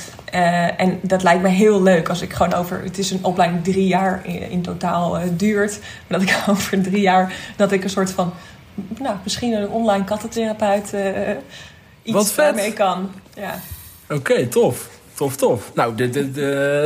[0.76, 2.82] En dat lijkt me heel leuk als ik gewoon over.
[2.82, 5.80] Het is een opleiding drie jaar in, in totaal duurt.
[6.06, 8.32] Maar dat ik over drie jaar dat ik een soort van.
[8.98, 10.92] Nou, misschien een online kattentherapeut.
[10.94, 11.36] eh
[12.02, 12.36] iets Wat vet.
[12.44, 13.10] daarmee kan.
[13.34, 13.60] Ja.
[14.08, 14.88] Oké, tof.
[15.14, 15.70] Tof, tof.
[15.74, 16.44] Nou, dit, dit, eh,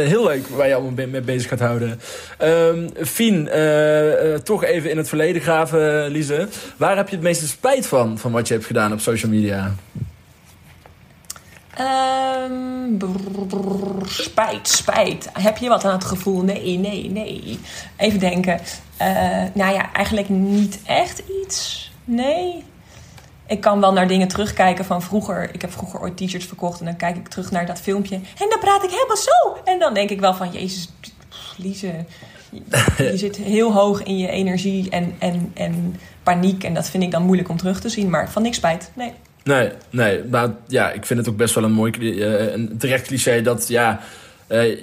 [0.08, 2.00] heel leuk waar je allemaal mee bezig gaat houden.
[2.38, 6.48] Ehm Fien, eh, eh, toch even in het verleden graven, Lise.
[6.76, 9.74] Waar heb je het meeste spijt van, van wat je hebt gedaan op social media?
[11.74, 15.28] Ehm, brrr, brrr, spijt, spijt.
[15.32, 16.42] Heb je wat aan het gevoel?
[16.42, 17.58] Nee, nee, nee.
[17.96, 18.60] Even denken.
[19.54, 21.83] Nou ja, eigenlijk niet echt iets.
[22.04, 22.64] Nee.
[23.46, 25.48] Ik kan wel naar dingen terugkijken van vroeger.
[25.52, 28.14] Ik heb vroeger ooit t-shirts verkocht en dan kijk ik terug naar dat filmpje.
[28.14, 29.62] En dan praat ik helemaal zo.
[29.64, 30.92] En dan denk ik wel van, jezus,
[31.56, 32.04] Lise,
[32.50, 32.62] je,
[32.96, 36.64] je zit heel hoog in je energie en, en, en paniek.
[36.64, 38.10] En dat vind ik dan moeilijk om terug te zien.
[38.10, 39.12] Maar van niks spijt, nee.
[39.44, 40.24] Nee, nee.
[40.24, 43.68] Maar ja, ik vind het ook best wel een mooi, eh, een terecht cliché dat,
[43.68, 44.00] ja...
[44.46, 44.78] eh,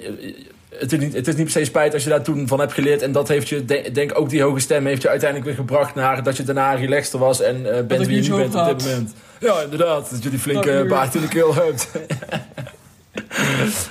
[0.78, 2.72] het is, niet, het is niet per se spijt als je daar toen van hebt
[2.72, 3.02] geleerd.
[3.02, 5.94] En dat heeft je, de- denk ook die hoge stem, heeft je uiteindelijk weer gebracht
[5.94, 8.84] naar dat je daarna relaxeder was en eh, bent wie je nu bent op dit
[8.86, 9.14] moment.
[9.40, 10.10] Ja, inderdaad.
[10.10, 11.88] Dat je die flinke baard in de keel hebt.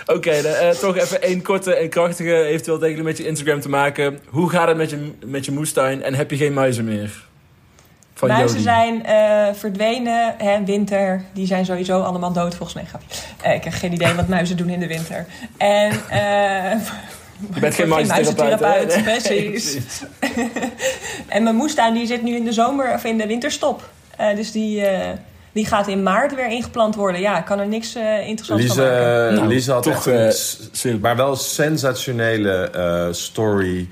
[0.05, 3.69] Oké, dan, eh, toch even één korte en krachtige, eventueel degelijk met je Instagram te
[3.69, 4.19] maken.
[4.29, 7.29] Hoe gaat het met je, met je moestuin en heb je geen muizen meer?
[8.21, 8.61] Van Muizen Jody.
[8.69, 11.23] zijn eh, verdwenen, hè, winter.
[11.33, 12.85] Die zijn sowieso allemaal dood, volgens mij.
[12.85, 13.07] grapje.
[13.41, 15.25] Eh, ik heb geen idee wat muizen doen in de winter.
[15.57, 16.79] En, eh,
[17.53, 19.77] Je bent geen muizentherapeut, Nee, precies.
[21.27, 23.89] en mijn moestuin die zit nu in de zomer of in de winterstop.
[24.17, 25.09] Eh, dus die, eh,
[25.51, 27.21] die gaat in maart weer ingeplant worden.
[27.21, 29.23] Ja, ik kan er niks eh, interessants van maken.
[29.29, 33.89] Lise, Nou, Lise had toch, echt een, eh, maar wel sensationele eh, story,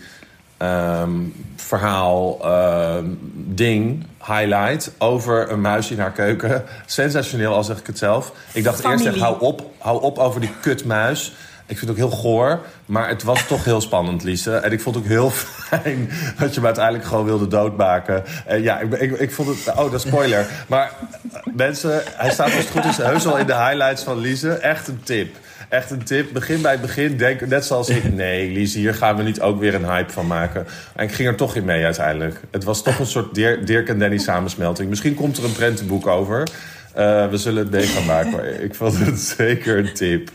[0.59, 1.11] ehm,
[1.55, 6.63] verhaal, ehm, ding, highlight over een muis in haar keuken.
[6.85, 8.33] Sensationeel, al zeg ik het zelf.
[8.51, 11.33] Ik dacht eerst echt, hou op, hou op over die kutmuis.
[11.65, 14.55] Ik vind het ook heel goor, maar het was toch heel spannend, Lise.
[14.55, 15.29] En ik vond het ook heel
[15.69, 18.23] fijn dat je hem uiteindelijk gewoon wilde doodmaken.
[18.45, 19.75] En ja, ik, ik, ik vond het...
[19.75, 20.47] Oh, dat is spoiler.
[20.67, 20.91] Maar
[21.31, 24.51] eh, mensen, hij staat als het goed is heus al in de highlights van Lise.
[24.51, 25.35] Echt een tip.
[25.69, 26.33] Echt een tip.
[26.33, 27.17] Begin bij het begin.
[27.17, 28.13] Denk net zoals ik.
[28.13, 30.67] Nee, Lise, hier gaan we niet ook weer een hype van maken.
[30.95, 32.39] En ik ging er toch in mee uiteindelijk.
[32.51, 34.89] Het was toch een soort Dirk, Dirk en Danny samensmelting.
[34.89, 36.47] Misschien komt er een prentenboek over.
[36.93, 38.31] Eh, we zullen het mee gaan maken.
[38.31, 40.29] Maar ik vond het zeker een tip.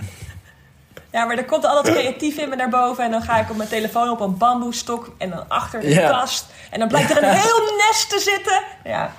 [1.12, 3.04] Ja, maar er komt altijd creatief in me naar boven.
[3.04, 5.14] En dan ga ik op mijn telefoon op een bamboestok.
[5.18, 6.10] En dan achter de Ja.
[6.10, 6.46] kast.
[6.70, 8.62] En dan blijkt er een heel nest te zitten.
[8.84, 9.12] Ja.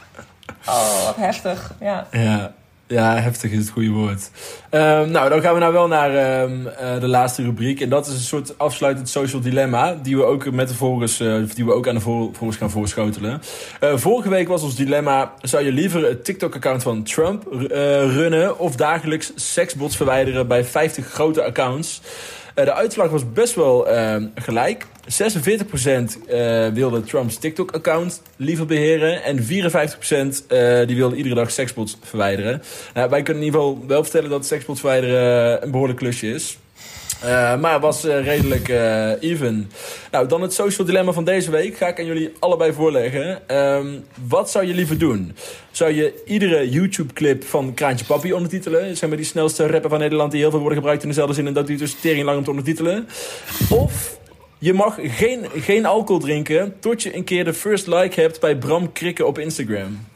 [0.68, 1.72] Oh, wat heftig.
[1.80, 2.08] Ja.
[2.12, 2.54] Ja,
[2.88, 4.30] ja, heftig is het goede woord.
[4.70, 7.82] Ehm, nou, dan gaan we nou wel naar ehm, eh, de laatste rubriek.
[7.82, 9.98] En dat is een soort afsluitend social dilemma.
[10.04, 12.70] Die we ook, met de volgers, eh, die we ook aan de vol- volgers gaan
[12.70, 13.42] voorschotelen.
[13.80, 18.60] Eh, vorige week was ons dilemma: zou je liever het TikTok-account van Trump runnen.
[18.60, 22.02] of dagelijks seksbots verwijderen bij 50 grote accounts?
[22.56, 24.86] Eh, de uitslag was best wel ehm, gelijk.
[24.86, 29.24] 46% eh, wilde Trumps TikTok-account liever beheren.
[29.24, 32.62] En 54% eh, die wilde iedere dag seksbots verwijderen.
[32.94, 36.58] Nou, wij kunnen in ieder geval wel vertellen dat seksbots verwijderen een behoorlijk klusje is.
[37.22, 39.72] Eh, maar het was eh, redelijk eh, even.
[40.12, 41.78] Nou, dan het social dilemma van deze week.
[41.78, 43.48] Ga ik aan jullie allebei voorleggen.
[43.48, 43.88] Ehm,
[44.28, 45.36] wat zou je liever doen?
[45.72, 48.98] Zou je iedere YouTube-clip van Kraantje Papi ondertitelen?
[48.98, 51.48] Zeg maar die snelste rapper van Nederland die heel veel worden gebruikt in dezelfde zin...
[51.48, 53.08] en dat duurt dus tering lang om te ondertitelen.
[53.70, 54.18] Of
[54.58, 58.58] je mag geen, geen alcohol drinken tot je een keer de first like hebt bij
[58.58, 60.08] Bram Krikke op Instagram.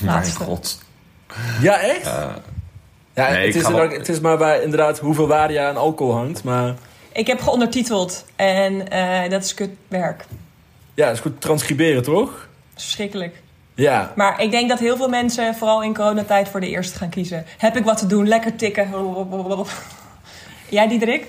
[0.00, 0.78] Mijn god.
[1.60, 2.10] Ja, echt?
[3.14, 6.14] Ja, Nee, het, is wel- het is maar waar inderdaad hoeveel waarde je aan alcohol
[6.14, 6.44] hangt.
[6.44, 6.74] Maar
[7.12, 10.24] Ik heb geondertiteld en eh, dat is kutwerk.
[10.94, 12.30] ja, het is goed transcriberen, toch?
[12.30, 13.42] Dat is verschrikkelijk.
[13.74, 14.12] Ja.
[14.16, 17.44] Maar ik denk dat heel veel mensen, vooral in coronatijd, voor de eerste gaan kiezen.
[17.58, 18.28] Heb ik wat te doen?
[18.28, 18.90] Lekker tikken.
[20.68, 21.26] Jij, Diederik?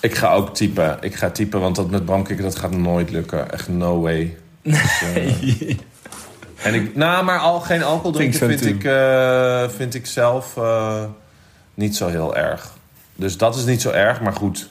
[0.00, 0.98] Ik ga ook typen.
[1.00, 3.52] Ik ga typen, want dat met Bram Kikker, dat gaat nooit lukken.
[3.52, 4.36] Echt no way.
[4.62, 5.76] Dus, eh,
[6.62, 11.04] en ik, nou, maar al geen alcohol drinken vind, ik, eh, vind ik zelf eh,
[11.74, 12.72] niet zo heel erg.
[13.14, 14.68] Dus dat is niet zo erg, maar goed.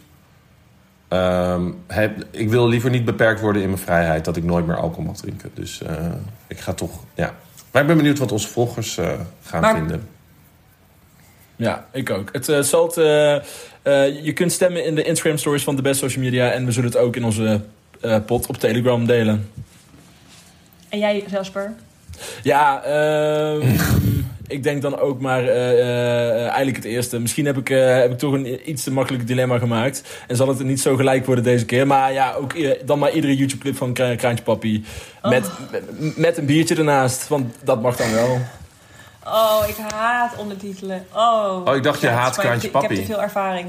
[1.08, 4.76] Ehm, heb, ik wil liever niet beperkt worden in mijn vrijheid dat ik nooit meer
[4.78, 5.52] alcohol mag drinken.
[5.54, 5.96] Dus eh,
[6.48, 7.34] ik ga toch, ja.
[7.72, 9.12] Maar ik ben benieuwd wat onze volgers eh,
[9.44, 10.08] gaan Maar- vinden.
[11.56, 12.30] Ja, ik ook.
[12.32, 12.96] Het eh, zal het,
[14.24, 16.52] je kunt stemmen in de Instagram stories van de best social media.
[16.52, 17.62] En we zullen het ook in onze
[18.02, 19.50] eh, pot op Telegram delen.
[20.90, 21.74] En jij, Jasper?
[22.44, 23.68] Ja, ehm,
[24.48, 27.20] ik denk dan ook maar eh, eh, eigenlijk het eerste.
[27.20, 30.04] Misschien heb ik, eh, heb ik toch een iets te makkelijk dilemma gemaakt.
[30.28, 31.88] En zal het niet zo gelijk worden deze keer.
[31.88, 32.54] Maar ja, ook
[32.88, 34.86] dan maar iedere YouTube-clip van Kra- Kraantje Papi.
[35.24, 37.28] Met, met, met een biertje ernaast.
[37.28, 38.40] Want dat mag dan wel.
[39.28, 41.06] Oh, ik haat ondertitelen.
[41.14, 42.96] Oh, Oh, ik dacht je haat Kraantje Ik heb Papi.
[42.96, 43.68] te veel ervaring.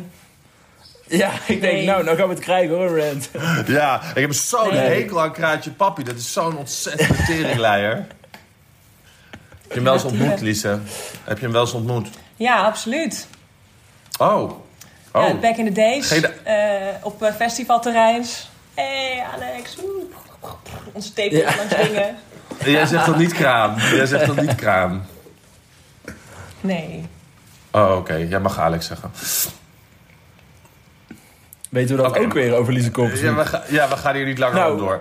[1.23, 1.85] Ja, ik denk, Nee.
[1.87, 3.31] nou, nou gaan we het krijgen hoor, Rand.
[3.67, 4.79] Ja, ik heb zo'n Nee.
[4.89, 6.03] hekel aan Kraantje Papi.
[6.03, 7.95] Dat is zo'n ontzettende teringleier.
[9.61, 10.79] Heb je hem wel eens ontmoet, Lise?
[11.25, 12.09] Heb je hem wel eens ontmoet?
[12.37, 13.27] Ja, absoluut.
[14.19, 14.51] Oh.
[15.13, 15.29] Oh.
[15.29, 16.09] Ja, back in the days.
[16.09, 18.49] Geen- eh, op eh, festivalterreins.
[18.75, 18.83] Hé,
[19.15, 19.77] hey, Alex.
[20.93, 21.45] Onze Ja.
[21.57, 22.17] langs dingen.
[22.65, 23.79] Jij zegt dat niet kraam.
[23.79, 25.03] Jij zegt dat niet kraam.
[26.61, 27.07] Nee.
[27.71, 28.15] Oh, oké.
[28.15, 29.11] Jij mag Alex zeggen.
[31.69, 33.21] Weten we dat ook weer over Lise Koppers?
[33.21, 34.73] Ja, we, ga- ja, we gaan hier niet langer Nou.
[34.73, 35.01] op door.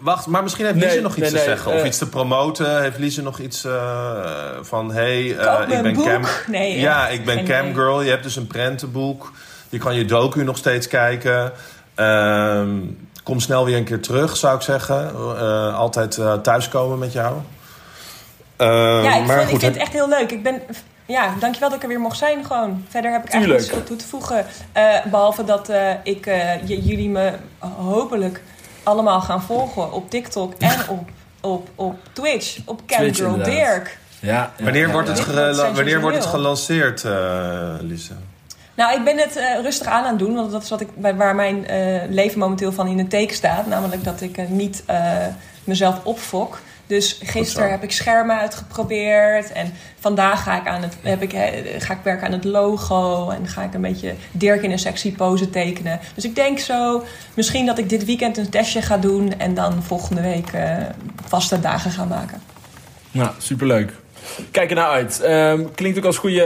[0.00, 1.72] Wacht, maar misschien heeft Nee, Lise nog iets nee, te nee, zeggen.
[1.72, 1.86] Of eh.
[1.86, 2.80] iets te promoten.
[2.82, 4.22] Heeft Lise nog iets eh,
[4.62, 4.92] van...
[4.92, 6.04] hey, eh, ik een ben boek.
[6.04, 6.22] cam...
[6.46, 8.02] Nee, ja, ik ben camgirl.
[8.02, 9.32] Je hebt dus een prentenboek.
[9.68, 11.52] Je kan je docu nog steeds kijken.
[11.94, 12.68] Ehm,
[13.22, 15.10] kom snel weer een keer terug, zou ik zeggen.
[15.38, 17.34] Eh, altijd eh, thuiskomen met jou.
[18.56, 18.70] Ehm,
[19.02, 20.30] Ja, ik, maar vond, ik goed, vind het echt heel leuk.
[20.30, 20.62] Ik ben,
[21.10, 22.84] ja, dankjewel dat ik er weer mocht zijn gewoon.
[22.88, 24.46] Verder heb ik eigenlijk niets toe te voegen.
[24.72, 28.42] Eh, behalve dat eh, ik, eh, jullie me hopelijk
[28.82, 31.08] allemaal gaan volgen op TikTok en op,
[31.40, 32.58] op, op Twitch.
[32.64, 33.36] Op Camgirl.
[33.36, 33.98] Dirk.
[34.20, 35.24] Ja, ja, wanneer ja, wordt het, ja.
[35.24, 38.12] Gela- wanneer wordt het gelanceerd, eh Lise?
[38.74, 40.34] Nou, ik ben het eh, rustig aan aan het doen.
[40.34, 43.66] Want dat is wat ik, waar mijn eh, leven momenteel van in het teken staat.
[43.66, 45.26] Namelijk dat ik eh, niet eh,
[45.64, 46.58] mezelf opfok.
[46.90, 49.52] Dus gisteren heb ik schermen uitgeprobeerd.
[49.52, 51.42] En vandaag ga ik, aan het, heb ik, eh,
[51.78, 53.28] ga ik werken aan het logo.
[53.28, 56.00] En ga ik een beetje Dirk in een sexy pose tekenen.
[56.14, 59.38] Dus ik denk zo, misschien dat ik dit weekend een testje ga doen.
[59.38, 60.76] En dan volgende week eh,
[61.26, 62.42] vaste dagen ga maken.
[63.10, 63.92] Nou, superleuk.
[64.50, 65.20] Kijk er nou uit.
[65.20, 66.44] Ehm, klinkt ook als goede,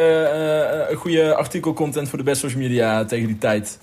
[0.88, 3.78] eh, goede artikelcontent voor de best social media tegen die tijd.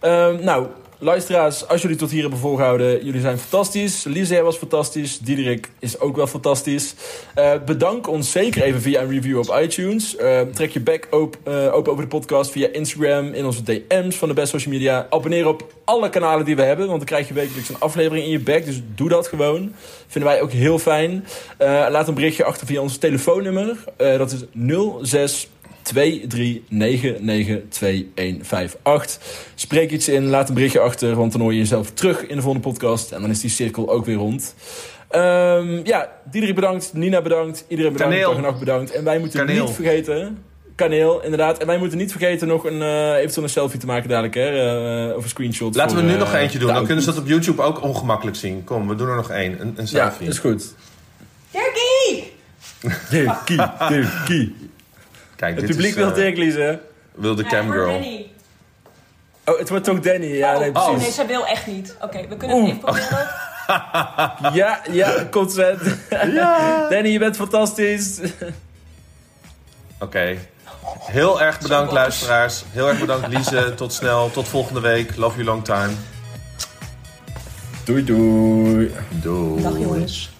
[0.00, 0.66] Ehm, nou,
[0.98, 4.04] luisteraars, als jullie tot hier hebben volgehouden, jullie zijn fantastisch.
[4.04, 5.18] Lise was fantastisch.
[5.18, 6.94] Diederik is ook wel fantastisch.
[7.34, 10.16] Eh, bedank ons zeker even via een review op iTunes.
[10.16, 14.16] Eh, trek je back op, eh, open over de podcast via Instagram, in onze DM's
[14.16, 15.06] van de best social media.
[15.10, 18.30] Abonneer op alle kanalen die we hebben, want dan krijg je wekelijks een aflevering in
[18.30, 18.64] je back.
[18.64, 19.72] Dus doe dat gewoon.
[20.06, 21.26] Vinden wij ook heel fijn.
[21.58, 23.76] Laat een berichtje achter via ons telefoonnummer.
[23.96, 24.44] Dat is
[25.02, 25.48] 06
[25.94, 25.98] 239925158.
[29.54, 32.42] Spreek iets in, laat een berichtje achter, want dan hoor je jezelf terug in de
[32.42, 33.12] volgende podcast.
[33.12, 34.54] En dan is die cirkel ook weer rond.
[35.08, 38.28] Ehm, ja, Diederik bedankt, Nina bedankt, iedereen bedankt, Kaneel.
[38.30, 38.90] dag en nacht bedankt.
[38.90, 39.64] En wij moeten Kaneel.
[39.64, 40.38] niet vergeten...
[40.74, 41.58] Kaneel, inderdaad.
[41.58, 44.48] En wij moeten niet vergeten nog een, eh, eventueel een selfie te maken dadelijk, hè?
[45.10, 45.74] eh, of een screenshot.
[45.74, 46.72] Laten voor, we nu eh, nog eentje doen.
[46.72, 48.64] Dan kunnen ze dat op YouTube ook ongemakkelijk zien.
[48.64, 49.52] Kom, we doen er nog één.
[49.60, 50.26] Een, een Ja, selfie.
[50.28, 50.74] is goed.
[51.50, 52.32] Dirkie!
[53.10, 54.54] Dirkie, Dirkie.
[55.36, 56.80] Kijk, Het dit publiek is, wil eh, Dirk lezen.
[57.14, 57.86] wil de Ja, camgirl.
[57.92, 58.30] Danny.
[59.44, 60.26] Oh, het wordt toch Danny?
[60.26, 60.90] Ja, nee, oh, precies.
[60.90, 61.96] oh, nee, zij wil echt niet.
[62.00, 63.28] Oké, we kunnen het even proberen.
[64.52, 65.80] Ja, ja, consent.
[66.90, 68.20] Danny, je bent fantastisch.
[70.00, 70.36] Oké.
[71.00, 72.64] Heel erg bedankt, luisteraars.
[72.70, 73.72] Heel erg bedankt, Lise.
[73.76, 74.30] Tot snel.
[74.30, 75.16] Tot volgende week.
[75.16, 75.90] Love you long time.
[77.84, 78.94] Doei, doei.
[79.08, 79.62] Doei.
[79.62, 80.30] Dag jongens.